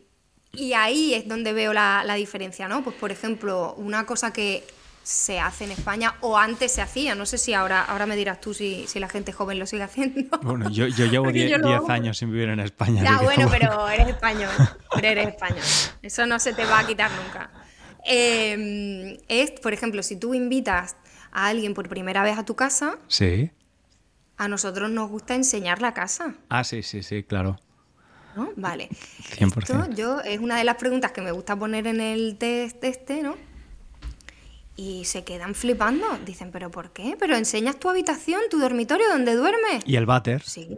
[0.51, 2.83] y ahí es donde veo la, la, diferencia, ¿no?
[2.83, 4.63] Pues por ejemplo, una cosa que
[5.03, 8.39] se hace en España o antes se hacía, no sé si ahora, ahora me dirás
[8.39, 10.39] tú si, si la gente joven lo sigue haciendo.
[10.41, 13.03] Bueno, yo, yo llevo 10 años sin vivir en España.
[13.03, 14.49] Ya, bueno, pero eres español,
[14.95, 15.63] pero eres español.
[16.01, 17.51] Eso no se te va a quitar nunca.
[18.05, 20.95] Em, es, por ejemplo, si tú invitas
[21.31, 23.51] a alguien por primera vez a tu casa, sí.
[24.37, 26.35] a nosotros nos gusta enseñar la casa.
[26.49, 27.57] Ah, sí, sí, sí, claro.
[28.35, 28.51] ¿No?
[28.55, 28.89] Vale.
[29.37, 29.61] 100%.
[29.61, 33.21] Esto yo, es una de las preguntas que me gusta poner en el test este,
[33.21, 33.35] ¿no?
[34.75, 36.07] Y se quedan flipando.
[36.25, 37.15] Dicen, ¿pero por qué?
[37.19, 39.83] ¿Pero enseñas tu habitación, tu dormitorio donde duermes?
[39.85, 40.41] ¿Y el váter?
[40.43, 40.77] Sí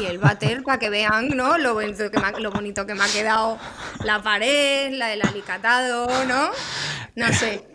[0.00, 1.58] y el váter para que vean ¿no?
[1.58, 3.58] lo, bonito que me, lo bonito que me ha quedado
[4.02, 6.50] la pared, la del alicatado, ¿no?
[7.16, 7.66] No sé.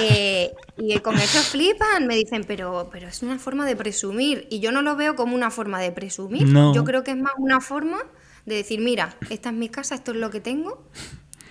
[0.00, 4.46] Eh, y con eso flipan, me dicen, pero, pero es una forma de presumir.
[4.50, 6.48] Y yo no lo veo como una forma de presumir.
[6.74, 7.98] Yo creo que es más una forma
[8.44, 10.82] de decir, mira, esta es mi casa, esto es lo que tengo.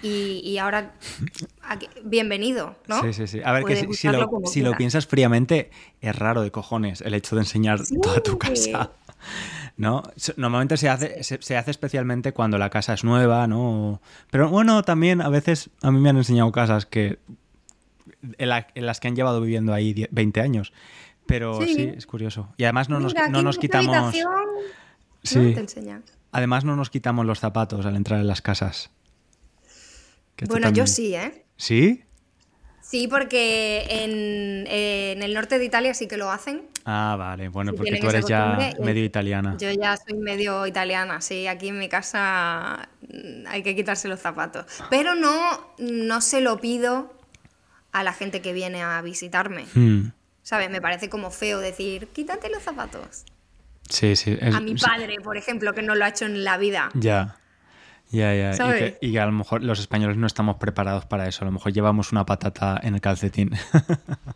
[0.03, 0.91] Y, ahora,
[2.03, 3.01] bienvenido, ¿no?
[3.01, 3.41] Sí, sí, sí.
[3.43, 7.35] A ver, que si, lo, si lo, piensas fríamente, es raro de cojones el hecho
[7.35, 8.91] de enseñar toda tu casa.
[9.77, 10.03] ¿no?
[10.37, 14.01] Normalmente se hace, se, hace especialmente cuando la casa es nueva, ¿no?
[14.29, 17.19] Pero bueno, también a veces a mí me han enseñado casas que
[18.37, 18.49] en,
[18.85, 20.73] las que han llevado viviendo ahí 20 años.
[21.25, 22.49] Pero sí, es curioso.
[22.57, 24.13] Y además no nos, no nos quitamos...
[25.23, 25.55] Sí.
[26.33, 28.91] Además no nos quitamos los zapatos al entrar en las casas.
[30.47, 31.45] Bueno, yo sí, ¿eh?
[31.57, 32.03] ¿Sí?
[32.81, 34.67] Sí, porque en,
[35.23, 36.67] el norte de Italia sí que lo hacen.
[36.85, 39.55] Ah, vale, bueno, porque tú eres ya medio italiana.
[39.57, 44.19] Yo ya soy medio italiana, sí, aquí en mi casa mm, hay que quitarse los
[44.19, 44.65] zapatos.
[44.89, 47.13] Pero no, no se lo pido
[47.93, 49.65] a la gente que viene a visitarme.
[49.73, 50.11] Hmm.
[50.41, 50.69] ¿Sabes?
[50.69, 53.23] Me parece como feo decir, quítate los zapatos.
[53.89, 54.37] Sí, sí.
[54.41, 56.89] a mi padre, por ejemplo, que no lo ha hecho en la vida.
[56.95, 57.37] Ya.
[58.13, 58.95] Ya, ya.
[59.01, 61.43] Y que, a lo mejor los españoles no estamos preparados para eso.
[61.43, 63.51] A lo mejor llevamos una patata en el calcetín.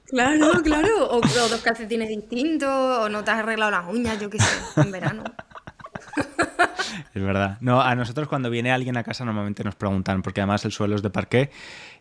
[0.08, 1.10] Claro, claro.
[1.12, 4.92] O, dos calcetines distintos, o no te has arreglado las uñas, yo qué sé, en
[4.92, 5.24] verano.
[7.14, 7.58] Es verdad.
[7.60, 10.96] No, a nosotros cuando viene alguien a casa normalmente nos preguntan, porque además el suelo
[10.96, 11.52] es de parqué,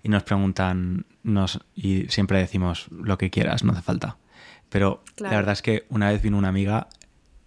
[0.05, 4.19] y nos preguntan, nos, y siempre decimos lo que quieras, no hace falta.
[4.69, 6.87] Pero la verdad es que una vez vino una amiga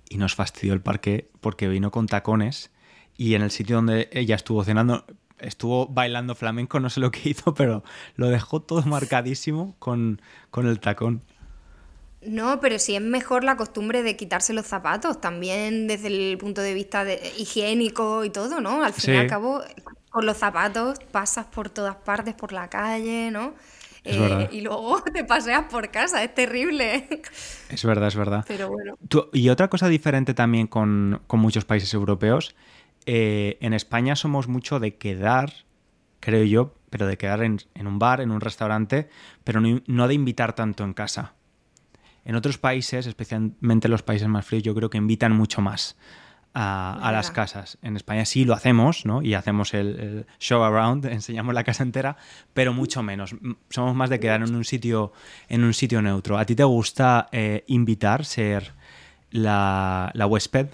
[0.10, 2.72] y nos fastidió el parqué porque vino con tacones
[3.20, 5.04] y en el sitio donde ella estuvo cenando,
[5.40, 7.84] estuvo bailando flamenco, no sé lo que hizo, pero
[8.16, 10.22] lo dejó todo marcadísimo con,
[10.56, 11.22] el tacón.
[12.22, 16.62] No, pero sí es mejor la costumbre de quitarse los zapatos, también desde el punto
[16.62, 18.84] de vista de, higiénico y todo, ¿no?
[18.86, 19.64] Al fin y al cabo,
[20.10, 23.54] con los zapatos pasas por todas partes, por la calle, ¿no?
[24.06, 27.06] Eh, y luego te paseas por casa, es terrible.
[27.70, 28.46] Es verdad, es verdad.
[28.48, 28.98] Pero bueno.
[29.34, 32.56] y otra cosa diferente también con, con muchos países europeos
[33.12, 35.52] eh, en España somos mucho de quedar,
[36.20, 39.10] creo yo, pero de quedar en, un bar, en un restaurante,
[39.44, 41.34] pero no, de invitar tanto en casa.
[42.24, 45.98] En otros países, especialmente los países más fríos, yo creo que invitan mucho más
[46.54, 47.80] a, las casas.
[47.82, 49.24] En España sí lo hacemos, ¿no?
[49.24, 52.16] Y hacemos el, show around, enseñamos la casa entera,
[52.54, 53.36] pero mucho menos.
[53.72, 55.14] Somos más de quedar en un sitio,
[55.48, 56.38] en un sitio neutro.
[56.38, 58.76] ¿A ti te gusta eh, invitar, ser
[59.32, 60.68] la, la huésped?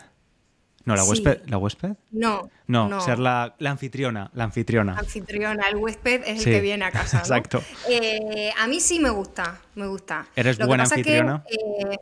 [0.85, 1.09] No, la Sí.
[1.09, 1.41] huésped.
[1.47, 1.93] ¿La huésped?
[2.11, 2.49] No.
[2.67, 4.29] No, ser la, la anfitriona.
[4.33, 4.97] La anfitriona.
[4.97, 7.17] Anfitriona, el huésped es Sí, el que viene a casa.
[7.17, 7.23] ¿no?
[7.23, 7.61] exacto.
[7.89, 10.27] Eh, a mí sí me gusta, me gusta.
[10.35, 11.43] ¿Eres Lo buena que, anfitriona?
[11.49, 11.97] eh,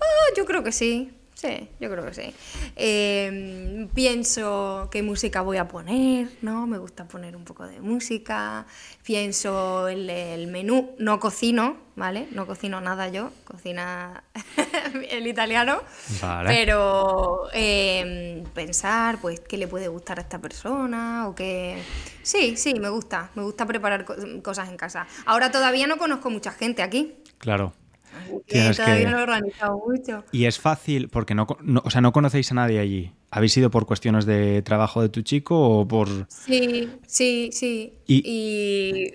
[0.00, 0.04] ah,
[0.36, 1.12] yo creo que sí.
[1.38, 2.34] Sí, yo creo que sí.
[2.76, 6.66] Eh, pienso qué música voy a poner, ¿no?
[6.66, 8.64] Me gusta poner un poco de música.
[9.04, 10.94] Pienso el, el menú.
[10.98, 12.26] No cocino, ¿vale?
[12.30, 13.32] No cocino nada yo.
[13.44, 14.24] Cocina
[15.10, 15.82] el italiano.
[16.22, 16.48] Vale.
[16.48, 21.82] Pero eh, pensar, pues, qué le puede gustar a esta persona o qué...
[22.22, 23.30] Sí, sí, me gusta.
[23.34, 25.06] Me gusta preparar co- cosas en casa.
[25.26, 27.14] Ahora todavía no conozco mucha gente aquí.
[27.36, 27.74] Claro.
[28.16, 30.24] Así que Tienes todavía que- no he organizado mucho.
[30.32, 31.46] Y es fácil, porque no,
[31.84, 33.12] o sea, no conocéis a nadie allí.
[33.30, 36.08] ¿Habéis ido por cuestiones de trabajo de tu chico o por...?
[36.28, 37.92] Sí, sí, sí.
[38.06, 39.14] Y- Y,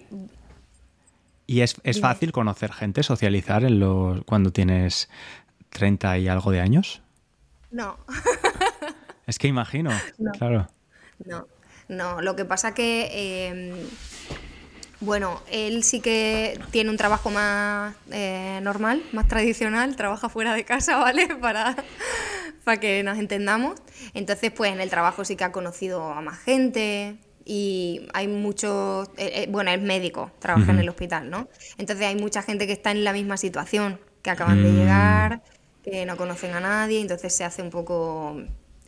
[1.48, 5.10] Y es, es fácil conocer gente, socializar en los, cuando tienes
[5.70, 7.02] 30 y algo de años.
[7.72, 7.98] no,
[9.28, 10.32] Es que imagino, No.
[10.32, 10.68] claro.
[11.26, 11.48] no,
[11.88, 12.22] no.
[12.22, 13.86] Lo que pasa que, eh,
[15.02, 20.64] bueno, él sí que tiene un trabajo más eh, normal, más tradicional, trabaja fuera de
[20.66, 21.28] casa, ¿vale?
[21.36, 21.76] Para,
[22.64, 23.80] para que nos entendamos.
[24.14, 29.10] Entonces, pues en el trabajo sí que ha conocido a más gente y hay muchos,
[29.18, 31.50] eh, eh, bueno, es médico, trabaja en el hospital, ¿no?
[31.78, 34.76] Entonces hay mucha gente que está en la misma situación, que acaban de Mm.
[34.76, 35.42] llegar,
[35.84, 38.40] que no conocen a nadie, entonces se hace un poco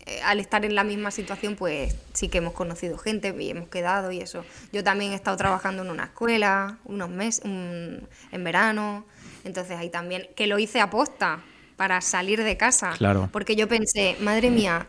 [0.06, 3.70] eh, al estar en la misma situación, pues sí que hemos conocido gente y hemos
[3.70, 4.44] quedado y eso.
[4.72, 9.06] Yo también he estado trabajando en una escuela unos meses, un- en verano,
[9.44, 11.42] entonces ahí también, que lo hice aposta
[11.78, 12.94] para salir de casa.
[12.98, 13.30] Claro.
[13.32, 14.88] Porque yo pensé, madre mía,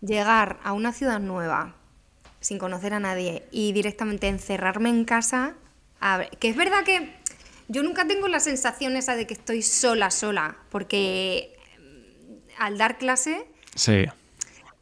[0.00, 1.74] llegar a una ciudad nueva
[2.40, 5.54] sin conocer a nadie y directamente encerrarme en casa,
[6.00, 7.12] a ver, que es verdad que
[7.68, 12.98] yo nunca tengo la sensación esa de que estoy sola, sola, porque mm, al dar
[12.98, 14.04] clase Sí,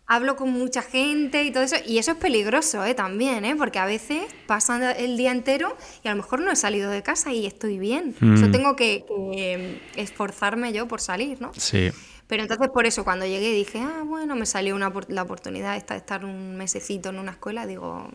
[0.07, 2.95] hablo con mucha gente y todo eso, y eso es peligroso ¿eh?
[2.95, 3.57] también, ¿eh?
[3.57, 7.03] porque a veces pasan el día entero y a lo mejor no he salido de
[7.03, 8.15] casa y estoy bien.
[8.21, 8.35] Mm.
[8.35, 11.53] Eso tengo que, que esforzarme yo por salir, ¿no?
[11.55, 11.91] sí.
[12.27, 15.93] Pero entonces por eso cuando llegué dije, ah, bueno, me salió una, la oportunidad esta
[15.93, 18.09] de estar un mesecito en una escuela, digo,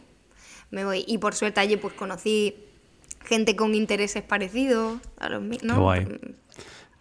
[0.72, 1.06] me voy.
[1.08, 2.56] Y por suerte allí pues conocí
[3.26, 5.76] gente con intereses parecidos a los míos, ¿no?
[5.76, 6.06] Qué guay.
[6.06, 6.36] Mm,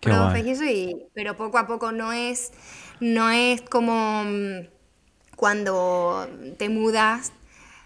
[0.01, 0.47] Qué guay.
[0.49, 2.53] y eso, y- pero poco a poco no es,
[3.01, 4.67] no es como mm,
[5.39, 7.33] cuando te mudas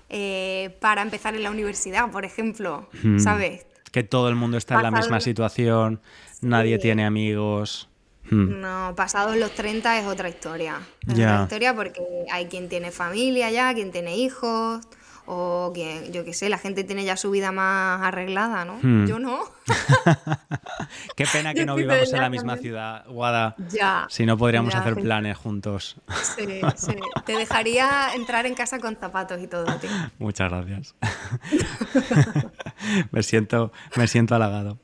[0.09, 3.19] eh, para empezar en la universidad, por ejemplo, Mm.
[3.19, 3.67] ¿sabes?
[3.93, 6.01] Que todo el mundo está en la misma situación,
[6.41, 7.91] nadie tiene amigos.
[8.31, 10.81] Mm, No, pasados los 30 es otra historia.
[11.07, 12.01] Es otra historia porque
[12.33, 14.81] hay quien tiene familia ya, quien tiene hijos,
[15.27, 18.79] o quien, yo qué sé, la gente tiene ya su vida más arreglada, ¿no?
[18.83, 19.07] Hmm.
[19.07, 19.41] Yo no.
[21.17, 23.55] Qué pena que Yo no vivamos en la misma ciudad, Guada.
[23.71, 24.07] Ya.
[24.11, 25.97] Si no podríamos Ya, hacer planes juntos.
[26.37, 26.97] Sí, sí.
[27.25, 29.91] Te dejaría entrar en casa con zapatos y todo, tío.
[30.19, 30.95] Muchas gracias.
[33.13, 34.79] me, siento, me siento halagado.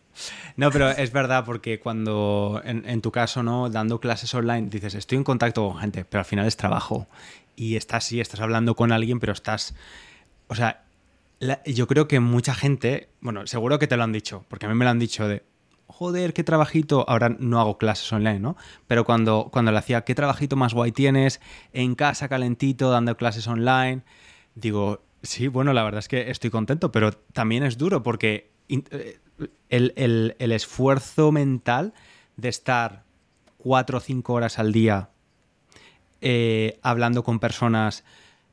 [0.57, 3.70] No, pero es verdad porque cuando, en, en tu caso, ¿no?
[3.70, 7.07] Dando clases online, dices, estoy en contacto con gente, pero al final es trabajo.
[7.55, 9.74] Y estás, sí, estás hablando con alguien, pero estás...
[10.48, 10.84] O sea,
[11.66, 14.74] yo creo que mucha gente, bueno, seguro que te lo han dicho, porque a mí
[14.74, 15.44] me lo han dicho de,
[15.87, 18.56] joder, qué trabajito, ahora no hago clases online, ¿no?
[18.87, 21.40] Pero cuando, cuando le hacía, qué trabajito más guay tienes,
[21.72, 24.02] en casa calentito, dando clases online,
[24.54, 29.18] digo, sí, bueno, la verdad es que estoy contento, pero también es duro porque eh,
[29.68, 31.94] el, el- el esfuerzo mental
[32.37, 33.04] de estar
[33.58, 35.11] cuatro o cinco horas al día
[36.20, 38.04] eh, hablando con personas,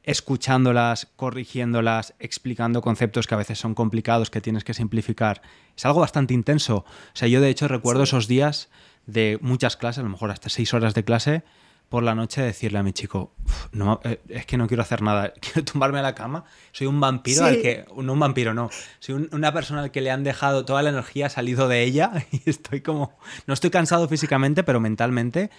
[0.06, 5.42] escuchándolas, corrigiéndolas, explicando conceptos que a veces son complicados, que tienes que simplificar.
[5.76, 6.78] Es algo bastante intenso.
[6.78, 8.70] O sea, yo de hecho recuerdo esos días
[9.06, 11.44] de muchas clases, a lo mejor hasta seis horas de clase,
[11.90, 15.04] por la noche decirle a mi chico, "Uf, no, eh, es que no quiero hacer
[15.04, 17.44] nada, quiero tumbarme a la cama, soy un vampiro Sí.
[17.48, 20.66] al que, no un vampiro, no, soy un- una persona al que le han dejado
[20.66, 23.16] toda la energía, ha salido de ella y estoy como,
[23.46, 25.52] no estoy cansado físicamente, pero mentalmente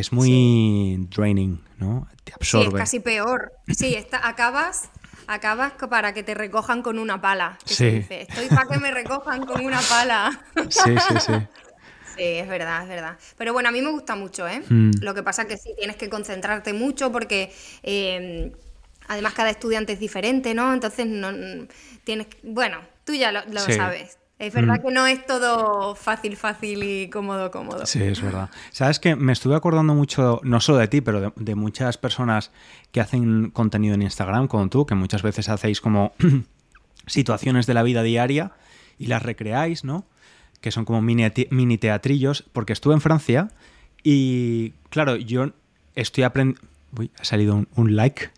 [0.00, 2.06] es muy draining, ¿no?
[2.24, 2.66] Te Sí, absorbe.
[2.68, 3.52] es casi peor.
[3.68, 4.90] Sí, está, acabas,
[5.26, 7.58] acabas para que te recojan con una pala.
[7.66, 7.96] que se Sí.
[7.98, 8.22] dice.
[8.22, 10.38] Estoy para que me recojan con una pala.
[10.68, 11.32] Sí, sí, sí.
[12.16, 13.18] Sí, es verdad, es verdad.
[13.36, 14.62] Pero bueno, a mí me gusta mucho, ¿eh?
[14.68, 14.90] Mm.
[15.02, 18.52] Lo que pasa que sí, tienes que concentrarte mucho porque eh,
[19.08, 20.72] además cada estudiante es diferente, ¿no?
[20.72, 21.30] Entonces no
[22.04, 22.26] tienes...
[22.42, 23.74] Bueno, tú ya lo, lo Sí.
[23.74, 24.18] sabes.
[24.38, 24.86] Es verdad Mm.
[24.86, 27.86] que no es todo fácil, fácil y cómodo, cómodo.
[27.86, 28.50] Sí, es verdad.
[28.70, 32.50] Sabes que me estuve acordando mucho, no solo de ti, pero de, de muchas personas
[32.92, 36.12] que hacen contenido en Instagram, como tú, que muchas veces hacéis como
[37.06, 38.52] situaciones de la vida diaria
[38.98, 40.04] y las recreáis, ¿no?
[40.60, 43.48] Que son como mini, mini teatrillos, porque estuve en Francia
[44.02, 45.50] y, claro, yo
[45.94, 46.60] estoy aprendiendo...
[46.98, 48.30] Uy, ha salido un, like.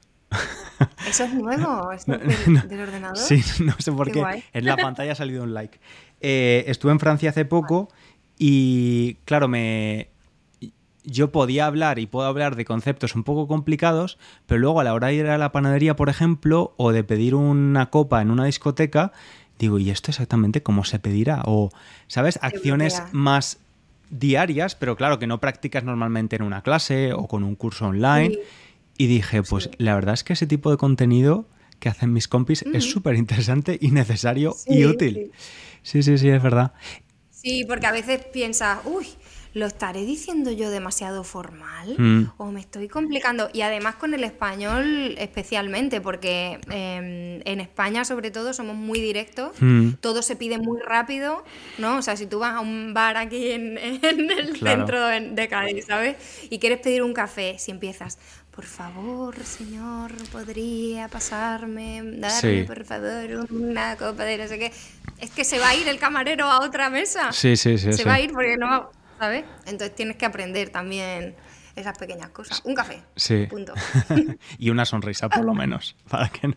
[1.09, 1.93] ¿Eso es nuevo?
[1.93, 3.17] ¿Es del, ordenador?
[3.17, 4.45] Sí, no sé por qué.
[4.53, 5.79] En la pantalla ha salido un like.
[6.21, 7.89] Eh, estuve en Francia hace poco
[8.39, 10.09] y, claro, me,
[11.05, 14.95] yo podía hablar y puedo hablar de conceptos un poco complicados, pero luego a la
[14.95, 18.45] hora de ir a la panadería, por ejemplo, o de pedir una copa en una
[18.45, 19.13] discoteca,
[19.59, 21.43] digo, ¿y esto exactamente cómo se pedirá?
[21.47, 21.71] O,
[22.07, 22.39] ¿sabes?
[22.43, 23.59] Acciones más
[24.11, 28.39] diarias, pero claro, que no practicas normalmente en una clase o con un curso online.
[28.99, 31.47] Y dije, pues la verdad es que ese tipo de contenido
[31.79, 35.31] que hacen mis compis es súper interesante y necesario y útil.
[35.83, 36.73] Sí, sí, sí, es verdad.
[37.31, 39.07] Sí, porque a veces piensas, uy,
[39.55, 41.95] ¿lo estaré diciendo yo demasiado formal?
[41.97, 42.33] Mm.
[42.37, 43.49] ¿O me estoy complicando?
[43.53, 49.53] Y además con el español especialmente, porque em, en España sobre todo somos muy directos,
[49.61, 49.95] mm.
[50.01, 51.45] todo se pide muy rápido,
[51.79, 51.99] ¿no?
[51.99, 56.17] O sea, si tú vas a un bar aquí en, el centro de Cádiz, ¿sabes?
[56.51, 58.19] Y quieres pedir un café, si empiezas,
[58.59, 64.73] por favor, señor, podría pasarme, darme por favor una copa de no sé qué.
[65.21, 67.31] Es que se va a ir el camarero a otra mesa.
[67.31, 67.93] Sí, sí, sí.
[67.93, 69.45] Se va a ir porque no, ¿sabes?
[69.67, 71.37] Entonces tienes que aprender también
[71.77, 72.61] esas pequeñas cosas.
[72.65, 73.01] Un café.
[73.15, 73.47] Sí.
[73.49, 73.75] Punto.
[74.59, 75.95] y una sonrisa, por lo menos.
[76.09, 76.57] Para que, no,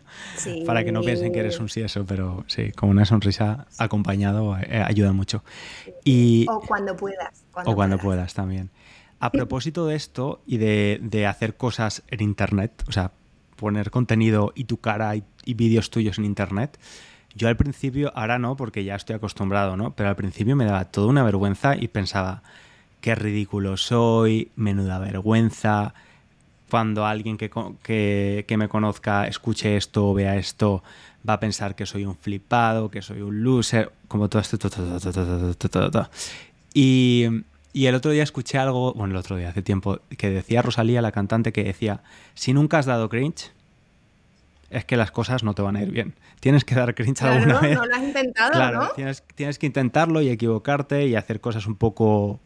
[0.66, 4.82] para que no piensen que eres un eso, pero sí, con una sonrisa acompañado eh,
[4.84, 5.44] ayuda mucho.
[6.02, 7.44] Y, o cuando puedas.
[7.64, 8.34] o cuando puedas.
[8.34, 8.70] también.
[9.22, 13.12] A propósito de esto y de, hacer cosas en Internet, o sea,
[13.54, 16.76] poner contenido y tu cara y, y vídeos tuyos en Internet,
[17.34, 19.94] yo al principio, ahora no, porque ya estoy acostumbrado, ¿no?
[19.94, 22.42] Pero al principio me daba toda una vergüenza y pensaba,
[23.00, 25.94] qué ridículo soy, menuda vergüenza.
[26.68, 27.50] Cuando alguien que,
[27.82, 30.82] que, me conozca escuche esto o vea esto,
[31.28, 34.58] va a pensar que soy un flipado, que soy un loser, como todo esto.
[36.74, 40.62] Y, y el otro día escuché algo, bueno, el otro día, hace tiempo, que decía
[40.62, 42.02] Rosalía, la cantante, que decía,
[42.34, 43.52] si nunca has dado cringe,
[44.70, 46.14] es que las cosas no te van a ir bien.
[46.40, 47.76] Tienes que dar cringe alguna vez.
[47.76, 51.76] No lo has intentado, claro, Tienes, tienes que intentarlo y equivocarte y hacer cosas un
[51.76, 52.40] poco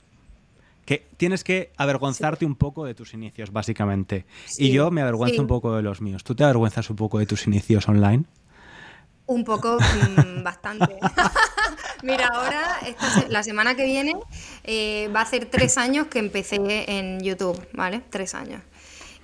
[0.85, 4.25] que tienes que avergonzarte un poco de tus inicios, básicamente.
[4.57, 6.23] y yo me avergüenzo un poco de los míos.
[6.23, 8.25] ¿Tú te avergüenzas un poco de tus inicios online?
[9.27, 9.79] Un poco,
[10.17, 10.97] mm, bastante.
[12.03, 12.79] Mira, ahora,
[13.29, 14.15] la semana que viene,
[14.65, 16.57] eh, va a ser tres años que empecé
[16.87, 18.03] en YouTube, ¿vale?
[18.11, 18.63] Tres años.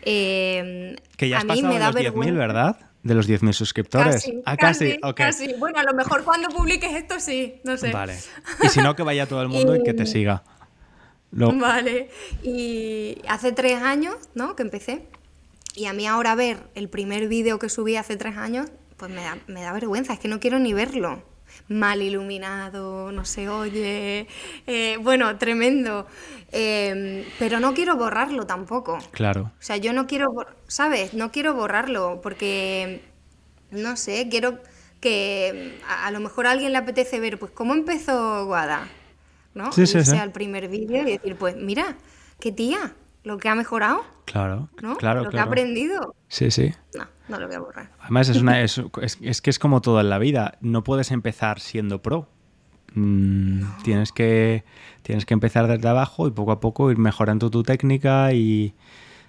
[0.03, 2.76] Eh, que ya has a mí me da los 10.000, ¿verdad?
[3.03, 4.14] De los 10.000 suscriptores.
[4.14, 5.55] Casi, ah, casi, casi.
[5.55, 7.92] Bueno, a lo mejor cuando publiques esto sí, no sé.
[7.92, 8.16] Vale.
[8.62, 10.42] Y si no, que vaya todo el mundo y que te siga.
[11.30, 12.11] Vale.
[12.42, 14.55] Y hace tres años, ¿no?
[14.55, 15.07] Que empecé.
[15.74, 18.70] Y a mí ahora ver el primer vídeo que subí hace tres años,
[19.03, 21.20] pues me da, me da vergüenza, es que no quiero ni verlo
[21.66, 24.28] mal iluminado, no se oye,
[24.68, 26.07] eh, bueno, tremendo.
[26.53, 28.98] Em, pero no quiero borrarlo tampoco.
[29.11, 29.50] Claro.
[29.59, 30.28] O sea, yo no quiero,
[30.68, 31.14] ¿sabes?
[31.14, 33.03] No quiero borrarlo porque,
[33.72, 34.61] no sé, quiero
[35.00, 38.86] que a, lo mejor a alguien le apetece ver, pues, cómo empezó Guada,
[39.53, 39.72] ¿no?
[39.72, 41.96] Sí, sí, sea el primer vídeo y decir, pues, mira,
[42.38, 42.94] qué tía,
[43.25, 44.03] lo que ha mejorado.
[44.25, 44.97] Claro, ¿no?
[44.97, 45.25] claro.
[45.25, 46.14] Lo que ha aprendido.
[46.29, 46.73] Sí, sí.
[46.95, 47.91] No, no lo voy a borrar.
[48.01, 48.83] Además, es, una, es,
[49.20, 50.59] es, que es como todo en la vida.
[50.61, 52.29] No puedes empezar siendo pro.
[52.95, 54.64] Mm, tienes, que,
[55.03, 58.75] tienes que empezar desde abajo y poco a poco ir mejorando tu técnica y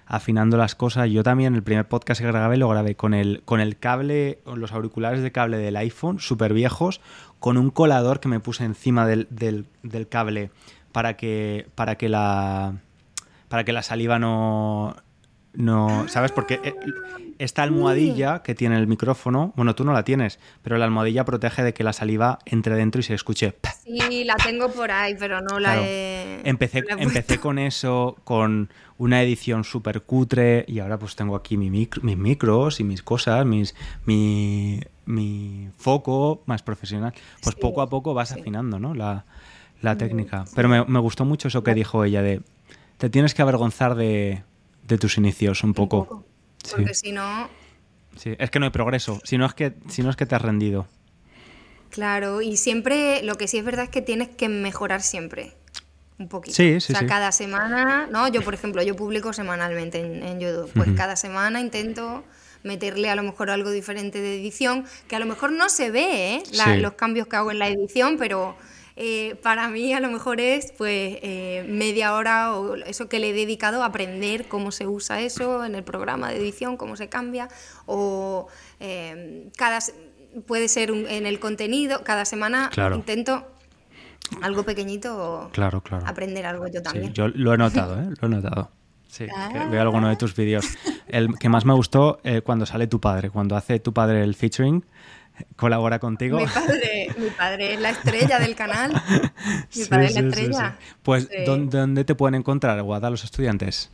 [0.06, 1.10] afinando las cosas.
[1.10, 4.72] Yo también el primer podcast que grabé lo grabé con el, con el cable, los
[4.72, 7.00] auriculares de cable del iPhone, súper viejos,
[7.40, 10.50] con un colador que me puse encima del, del, del cable
[10.92, 12.74] para que, para que la
[13.48, 14.96] para que la saliva no,
[15.54, 16.32] no, ¿sabes?
[16.32, 16.74] Porque eh,
[17.38, 21.62] esta almohadilla que tiene el micrófono, bueno, tú no la tienes, pero la almohadilla protege
[21.62, 23.54] de que la saliva entre dentro y se escuche.
[23.84, 26.40] Sí, la tengo por ahí, pero no la he.
[26.44, 31.70] Empecé, empecé con eso, con una edición súper cutre, y ahora pues tengo aquí mi
[31.70, 33.74] mis micros y mis cosas, mis,
[34.04, 37.14] mi, mi foco más profesional.
[37.42, 38.94] Pues poco a poco vas afinando, ¿no?
[38.94, 39.24] La,
[39.82, 40.44] la técnica.
[40.54, 42.40] Pero me, me gustó mucho eso que dijo ella de
[42.98, 44.42] te tienes que avergonzar de,
[45.00, 46.24] tus inicios un poco.
[46.70, 47.48] Porque si no...
[48.16, 50.34] Sí, es que no hay progreso, si no es que, si no es que te
[50.36, 50.86] has rendido.
[51.90, 55.52] Claro, y siempre, lo que sí es verdad es que tienes que mejorar siempre.
[56.18, 56.54] Un poquito.
[56.54, 58.28] Sí, sí, o sea, cada semana, ¿no?
[58.28, 60.70] Yo, por ejemplo, yo publico semanalmente en, YouTube.
[60.74, 62.24] Pues cada semana intento
[62.62, 66.36] meterle a lo mejor algo diferente de edición, que a lo mejor no se ve,
[66.36, 66.42] ¿eh?
[66.78, 68.56] los cambios que hago en la edición, pero
[68.96, 73.30] eh, para mí a lo mejor es pues eh, media hora o eso que le
[73.30, 77.08] he dedicado a aprender cómo se usa eso en el programa de edición, cómo se
[77.08, 77.48] cambia,
[77.86, 78.46] o
[78.78, 79.80] eh, cada
[80.46, 83.46] puede ser en el contenido, cada semana intento
[84.42, 86.06] algo pequeñito claro, claro.
[86.06, 87.12] aprender algo yo también.
[87.12, 88.70] yo lo he notado, lo he notado.
[89.06, 89.26] Sí,
[89.70, 90.66] veo alguno de tus vídeos.
[91.06, 94.34] El que más me gustó eh, cuando sale tu padre, cuando hace tu padre el
[94.34, 94.84] featuring,
[95.56, 96.38] colabora contigo.
[96.38, 98.92] Mi padre, mi padre es la estrella del canal.
[99.74, 100.78] Mi padre es la estrella.
[101.02, 103.90] pues, ¿dónde, te pueden encontrar, Guada, los estudiantes?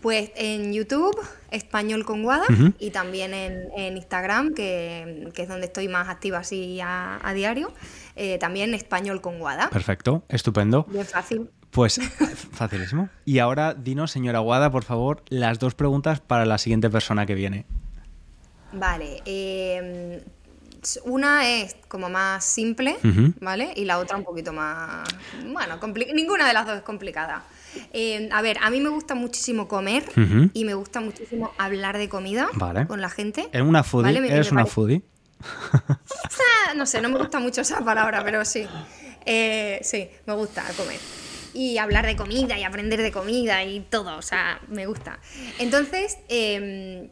[0.00, 1.16] Pues en YouTube,
[1.50, 2.46] Español con Guada,
[2.78, 7.72] y también en, Instagram, que, es donde estoy más activa así a, diario,
[8.16, 9.68] eh, también Español con Guada.
[9.70, 10.86] Perfecto, estupendo.
[10.88, 11.50] Bien fácil.
[11.70, 11.98] Pues
[12.52, 13.08] facilísimo.
[13.24, 17.34] Y ahora dinos, señora Guada, por favor, las dos preguntas para la siguiente persona que
[17.34, 17.66] viene.
[18.72, 19.22] Vale.
[19.24, 20.20] Em,
[21.04, 22.96] una es como más simple,
[23.40, 23.72] ¿vale?
[23.76, 25.08] Y la otra un poquito más...
[25.46, 25.78] Bueno,
[26.14, 27.44] ninguna de las dos es complicada.
[27.92, 30.04] Em, a ver, a mí me gusta muchísimo comer
[30.52, 32.48] y me gusta muchísimo hablar de comida
[32.88, 33.48] con la gente.
[33.52, 34.18] ¿Es una foodie?
[34.18, 35.02] ¿Eres una foodie?
[36.76, 38.66] no sé, no me gusta mucho esa palabra, pero sí.
[39.24, 40.98] Eh, sí, me gusta comer
[41.54, 45.18] y hablar de comida y aprender de comida y todo, o sea, me gusta.
[45.58, 47.08] Entonces, em,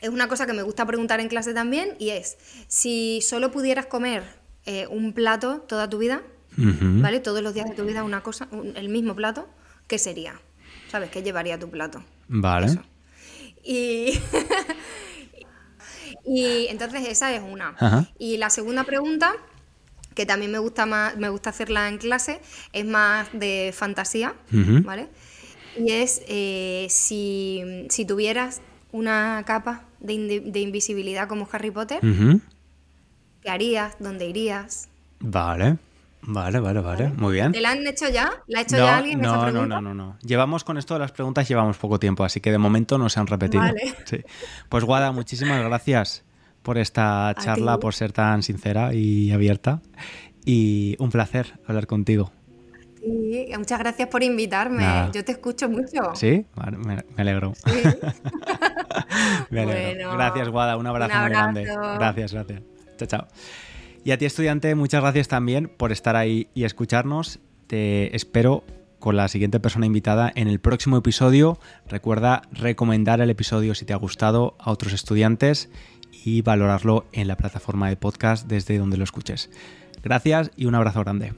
[0.00, 2.38] es una cosa que me gusta preguntar en clase también y es,
[2.68, 4.22] si solo pudieras comer
[4.66, 6.22] eh, un plato toda tu vida,
[6.56, 7.20] ¿vale?
[7.20, 9.48] Todos los días de tu vida una cosa, el mismo plato,
[9.86, 10.40] ¿qué sería?
[10.90, 11.10] ¿Sabes?
[11.10, 12.02] ¿Qué llevaría tu plato?
[12.28, 12.78] Vale.
[13.62, 14.18] Y...
[16.26, 18.08] y entonces esa es una.
[18.18, 19.34] Y la segunda pregunta
[20.14, 22.40] que también me gusta más, me gusta hacerla en clase,
[22.72, 25.08] es más de fantasía, ¿vale?
[25.78, 28.60] Y es eh, si, tuvieras
[28.92, 32.00] una capa de, invisibilidad como Harry Potter,
[33.42, 33.96] ¿qué harías?
[33.98, 34.88] ¿Dónde irías?
[35.20, 35.78] Vale.
[36.22, 37.52] Vale, vale, vale, muy bien.
[37.52, 38.30] ¿Te la han hecho ya?
[38.46, 39.76] ¿La ha hecho ya alguien no, esa pregunta?
[39.76, 40.16] No, no, no, no.
[40.20, 43.20] Llevamos con esto de las preguntas, llevamos poco tiempo, así que de momento no se
[43.20, 43.62] han repetido.
[43.62, 43.94] Vale.
[44.68, 46.24] Pues Guada, muchísimas gracias
[46.62, 49.80] por esta charla, por ser tan sincera y abierta.
[50.44, 52.32] Y un placer hablar contigo.
[53.00, 54.84] Sí, muchas gracias por invitarme.
[55.12, 56.14] Yo te escucho mucho.
[56.14, 56.44] Sí,
[56.84, 57.52] me, alegro.
[59.50, 60.12] me alegro.
[60.12, 60.76] gracias, Guada.
[60.76, 61.64] Un abrazo, muy grande.
[61.64, 62.62] Gracias, gracias.
[62.98, 63.26] Chao, chao.
[64.04, 67.40] Y a ti, estudiante, muchas gracias también por estar ahí y escucharnos.
[67.66, 68.64] Te espero
[68.98, 71.58] con la siguiente persona invitada en el próximo episodio.
[71.88, 75.70] Recuerda recomendar el episodio si te ha gustado a otros estudiantes
[76.24, 79.50] y valorarlo en la plataforma de podcast desde donde lo escuches.
[80.02, 81.32] Gracias y un abrazo grande.